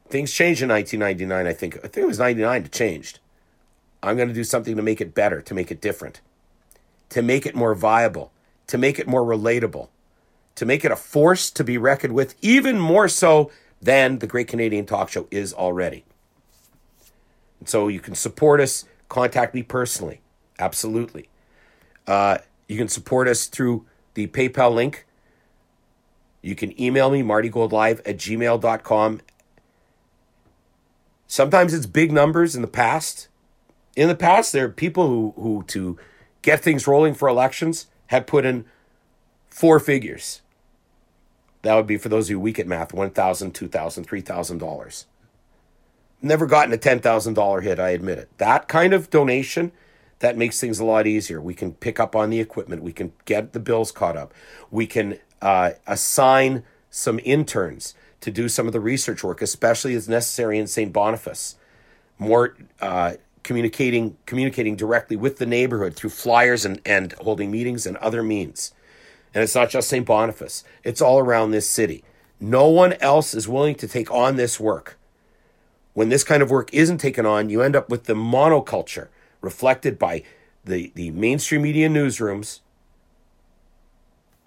Things 0.09 0.34
changed 0.34 0.61
in 0.61 0.69
1999, 0.69 1.47
I 1.47 1.53
think. 1.53 1.78
I 1.78 1.88
think 1.88 1.97
it 1.97 2.07
was 2.07 2.19
99 2.19 2.63
that 2.63 2.71
changed. 2.71 3.19
I'm 4.01 4.15
going 4.15 4.28
to 4.28 4.34
do 4.34 4.43
something 4.43 4.75
to 4.75 4.82
make 4.82 5.01
it 5.01 5.13
better, 5.13 5.41
to 5.41 5.53
make 5.53 5.71
it 5.71 5.82
different, 5.82 6.21
to 7.09 7.21
make 7.21 7.45
it 7.45 7.55
more 7.55 7.75
viable, 7.75 8.32
to 8.68 8.78
make 8.78 8.99
it 8.99 9.07
more 9.07 9.24
relatable, 9.24 9.89
to 10.55 10.65
make 10.65 10.84
it 10.86 10.91
a 10.91 10.95
force 10.95 11.49
to 11.51 11.63
be 11.63 11.78
reckoned 11.78 12.13
with, 12.13 12.36
even 12.41 12.80
more 12.80 13.07
so 13.07 13.51
than 13.82 14.20
the 14.20 14.28
Great 14.28 14.47
Canadian 14.47 14.86
Talk 14.86 15.09
Show 15.09 15.28
is 15.32 15.53
already. 15.53 16.03
And 17.59 17.70
so 17.70 17.88
you 17.88 17.99
can 17.99 18.15
support 18.15 18.59
us, 18.59 18.86
contact 19.09 19.53
me 19.53 19.63
personally. 19.63 20.22
Absolutely. 20.59 21.30
Uh, 22.05 22.39
you 22.68 22.78
can 22.78 22.88
support 22.88 23.28
us 23.28 23.45
through 23.45 23.86
the 24.13 24.28
PayPal 24.28 24.74
link. 24.74 25.05
You 26.41 26.55
can 26.55 26.80
email 26.82 27.09
me, 27.09 27.22
martygoldlive 27.22 27.99
at 27.99 28.18
gmail.com. 28.18 29.22
Sometimes 31.28 31.74
it's 31.74 31.86
big 31.86 32.11
numbers 32.11 32.55
in 32.55 32.61
the 32.61 32.68
past. 32.68 33.28
In 33.95 34.07
the 34.07 34.15
past, 34.15 34.53
there 34.53 34.65
are 34.65 34.70
people 34.70 35.07
who, 35.07 35.34
who 35.36 35.63
to 35.68 35.97
get 36.41 36.61
things 36.61 36.88
rolling 36.88 37.13
for 37.13 37.28
elections, 37.28 37.88
had 38.08 38.28
put 38.28 38.45
in 38.45 38.66
four 39.49 39.80
figures. 39.80 40.41
That 41.62 41.76
would 41.76 41.88
be 41.88 41.97
for 41.97 42.10
those 42.10 42.28
of 42.28 42.32
you 42.32 42.39
weak 42.39 42.60
at 42.60 42.68
math, 42.68 42.91
$1,000, 42.93 43.14
$2,000, 43.51 44.05
$3,000. 44.05 45.05
Never 46.22 46.45
gotten 46.45 46.74
a 46.74 46.78
$10,000 46.78 47.64
hit, 47.64 47.80
I 47.80 47.89
admit 47.89 48.18
it. 48.18 48.30
That 48.38 48.68
kind 48.68 48.93
of 48.93 49.10
donation, 49.10 49.72
that 50.20 50.38
makes 50.38 50.60
things 50.60 50.80
a 50.80 50.86
lot 50.86 51.05
easier. 51.05 51.39
We 51.41 51.53
can 51.53 51.74
pick 51.74 51.99
up 51.99 52.16
on 52.16 52.30
the 52.30 52.39
equipment. 52.39 52.84
We 52.84 52.93
can 52.93 53.14
get 53.26 53.53
the 53.53 53.60
bills 53.60 53.91
caught 53.91 54.18
up. 54.18 54.34
We 54.72 54.88
can 54.88 55.20
uh, 55.41 55.72
assign 55.86 56.64
some 56.89 57.20
interns 57.24 57.93
to 58.22 58.32
do 58.32 58.49
some 58.49 58.66
of 58.66 58.74
the 58.74 58.80
research 58.80 59.24
work, 59.24 59.41
especially 59.41 59.93
as 59.93 60.10
necessary 60.10 60.58
in 60.58 60.68
St. 60.68 60.91
Boniface. 60.91 61.55
More 62.18 62.55
uh, 62.82 63.14
communicating 63.48 64.18
communicating 64.26 64.76
directly 64.76 65.16
with 65.16 65.38
the 65.38 65.45
neighborhood 65.45 65.95
through 65.95 66.10
flyers 66.10 66.66
and, 66.66 66.82
and 66.86 67.14
holding 67.14 67.50
meetings 67.50 67.86
and 67.86 67.95
other 67.98 68.22
means. 68.22 68.74
And 69.34 69.41
it's 69.41 69.56
not 69.56 69.70
just 69.70 69.88
St. 69.88 70.06
Boniface, 70.06 70.66
it's 70.84 71.02
all 71.02 71.18
around 71.18 71.52
this 71.52 71.70
city. 71.70 72.04
No 72.41 72.68
one 72.68 72.93
else 73.00 73.34
is 73.34 73.48
willing 73.48 73.76
to 73.76 73.88
take 73.88 74.12
on 74.12 74.36
this 74.36 74.60
work. 74.60 75.00
When 75.93 76.10
this 76.10 76.26
kind 76.26 76.43
of 76.43 76.52
work 76.52 76.74
isn't 76.74 76.98
taken 76.98 77.26
on, 77.26 77.50
you 77.50 77.62
end 77.62 77.76
up 77.76 77.89
with 77.89 78.04
the 78.04 78.14
monoculture 78.14 79.08
reflected 79.39 79.98
by 79.98 80.24
the, 80.66 80.91
the 80.93 81.12
mainstream 81.12 81.62
media 81.62 81.88
newsrooms 81.88 82.60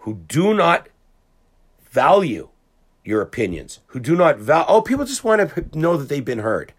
who 0.00 0.14
do 0.28 0.52
not 0.52 0.88
value 1.90 2.50
your 3.02 3.22
opinions, 3.22 3.80
who 3.86 3.98
do 3.98 4.14
not 4.14 4.38
value, 4.38 4.66
oh, 4.68 4.82
people 4.82 5.06
just 5.06 5.24
want 5.24 5.54
to 5.54 5.78
know 5.78 5.96
that 5.96 6.10
they've 6.10 6.24
been 6.24 6.40
heard. 6.40 6.74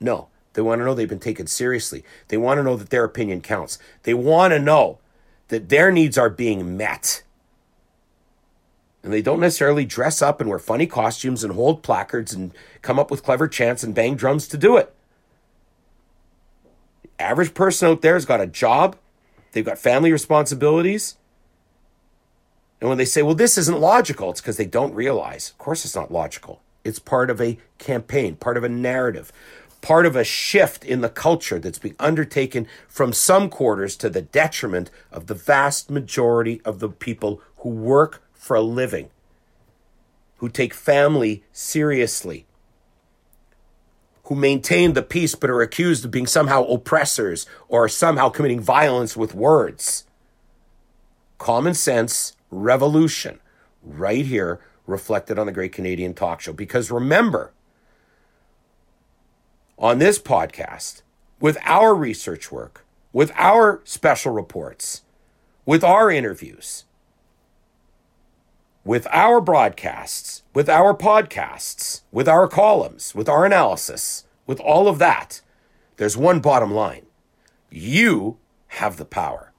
No, 0.00 0.28
they 0.54 0.62
want 0.62 0.80
to 0.80 0.84
know 0.84 0.94
they've 0.94 1.08
been 1.08 1.18
taken 1.18 1.46
seriously. 1.46 2.04
They 2.28 2.36
want 2.36 2.58
to 2.58 2.62
know 2.62 2.76
that 2.76 2.90
their 2.90 3.04
opinion 3.04 3.40
counts. 3.40 3.78
They 4.02 4.14
want 4.14 4.52
to 4.52 4.58
know 4.58 4.98
that 5.48 5.68
their 5.68 5.90
needs 5.90 6.18
are 6.18 6.30
being 6.30 6.76
met. 6.76 7.22
And 9.02 9.12
they 9.12 9.22
don't 9.22 9.40
necessarily 9.40 9.84
dress 9.84 10.22
up 10.22 10.40
and 10.40 10.48
wear 10.48 10.58
funny 10.58 10.86
costumes 10.86 11.42
and 11.42 11.54
hold 11.54 11.82
placards 11.82 12.32
and 12.32 12.52
come 12.82 12.98
up 12.98 13.10
with 13.10 13.24
clever 13.24 13.48
chants 13.48 13.82
and 13.82 13.94
bang 13.94 14.14
drums 14.14 14.46
to 14.48 14.56
do 14.56 14.76
it. 14.76 14.94
The 17.02 17.10
average 17.22 17.54
person 17.54 17.88
out 17.88 18.02
there 18.02 18.14
has 18.14 18.24
got 18.24 18.40
a 18.40 18.46
job, 18.46 18.96
they've 19.52 19.64
got 19.64 19.78
family 19.78 20.12
responsibilities. 20.12 21.16
And 22.80 22.88
when 22.88 22.98
they 22.98 23.04
say, 23.04 23.22
well, 23.22 23.34
this 23.36 23.56
isn't 23.58 23.78
logical, 23.78 24.30
it's 24.30 24.40
because 24.40 24.56
they 24.56 24.66
don't 24.66 24.94
realize. 24.94 25.50
Of 25.50 25.58
course, 25.58 25.84
it's 25.84 25.94
not 25.94 26.10
logical. 26.10 26.60
It's 26.84 26.98
part 26.98 27.30
of 27.30 27.40
a 27.40 27.58
campaign, 27.78 28.34
part 28.34 28.56
of 28.56 28.64
a 28.64 28.68
narrative, 28.68 29.32
part 29.82 30.06
of 30.06 30.16
a 30.16 30.24
shift 30.24 30.84
in 30.84 31.02
the 31.02 31.10
culture 31.10 31.58
that's 31.58 31.78
being 31.78 31.96
undertaken 31.98 32.66
from 32.88 33.12
some 33.12 33.50
quarters 33.50 33.96
to 33.96 34.08
the 34.08 34.22
detriment 34.22 34.90
of 35.10 35.26
the 35.26 35.34
vast 35.34 35.90
majority 35.90 36.62
of 36.64 36.78
the 36.78 36.88
people 36.88 37.42
who 37.58 37.68
work 37.68 38.22
for 38.32 38.56
a 38.56 38.62
living, 38.62 39.10
who 40.36 40.48
take 40.48 40.72
family 40.72 41.44
seriously, 41.52 42.46
who 44.24 44.36
maintain 44.36 44.92
the 44.92 45.02
peace 45.02 45.34
but 45.34 45.50
are 45.50 45.60
accused 45.60 46.04
of 46.04 46.10
being 46.10 46.28
somehow 46.28 46.62
oppressors 46.64 47.44
or 47.68 47.88
somehow 47.88 48.28
committing 48.28 48.60
violence 48.60 49.16
with 49.16 49.34
words. 49.34 50.04
Common 51.38 51.74
sense 51.74 52.36
revolution 52.50 53.40
right 53.82 54.24
here 54.24 54.60
reflected 54.86 55.40
on 55.40 55.46
the 55.46 55.52
Great 55.52 55.72
Canadian 55.72 56.14
Talk 56.14 56.40
Show. 56.40 56.52
Because 56.52 56.90
remember, 56.90 57.52
on 59.82 59.98
this 59.98 60.16
podcast 60.16 61.02
with 61.40 61.58
our 61.64 61.92
research 61.92 62.52
work, 62.52 62.86
with 63.12 63.32
our 63.34 63.80
special 63.82 64.32
reports, 64.32 65.02
with 65.66 65.82
our 65.82 66.08
interviews, 66.08 66.84
with 68.84 69.08
our 69.10 69.40
broadcasts, 69.40 70.44
with 70.54 70.68
our 70.68 70.94
podcasts, 70.94 72.02
with 72.12 72.28
our 72.28 72.46
columns, 72.46 73.12
with 73.12 73.28
our 73.28 73.44
analysis, 73.44 74.24
with 74.46 74.60
all 74.60 74.86
of 74.86 75.00
that, 75.00 75.40
there's 75.96 76.16
one 76.16 76.38
bottom 76.38 76.72
line. 76.72 77.06
You 77.68 78.38
have 78.68 78.98
the 78.98 79.04
power. 79.04 79.51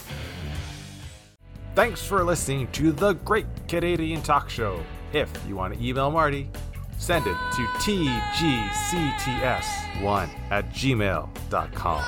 Thanks 1.76 2.06
for 2.06 2.24
listening 2.24 2.68
to 2.74 2.91
the 2.91 3.14
Great 3.14 3.47
Canadian 3.68 4.22
Talk 4.22 4.47
Show. 4.47 4.84
If 5.14 5.30
you 5.47 5.55
want 5.55 5.74
to 5.76 5.86
email 5.86 6.09
Marty, 6.09 6.49
send 6.97 7.28
it 7.28 7.38
to 7.53 7.61
tgcts1 7.86 8.09
at 10.49 10.74
gmail.com 10.74 12.03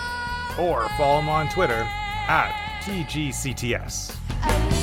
or 0.60 0.90
follow 0.90 1.20
him 1.20 1.30
on 1.30 1.48
Twitter 1.50 1.88
at 2.28 2.52
tgcts. 2.82 4.75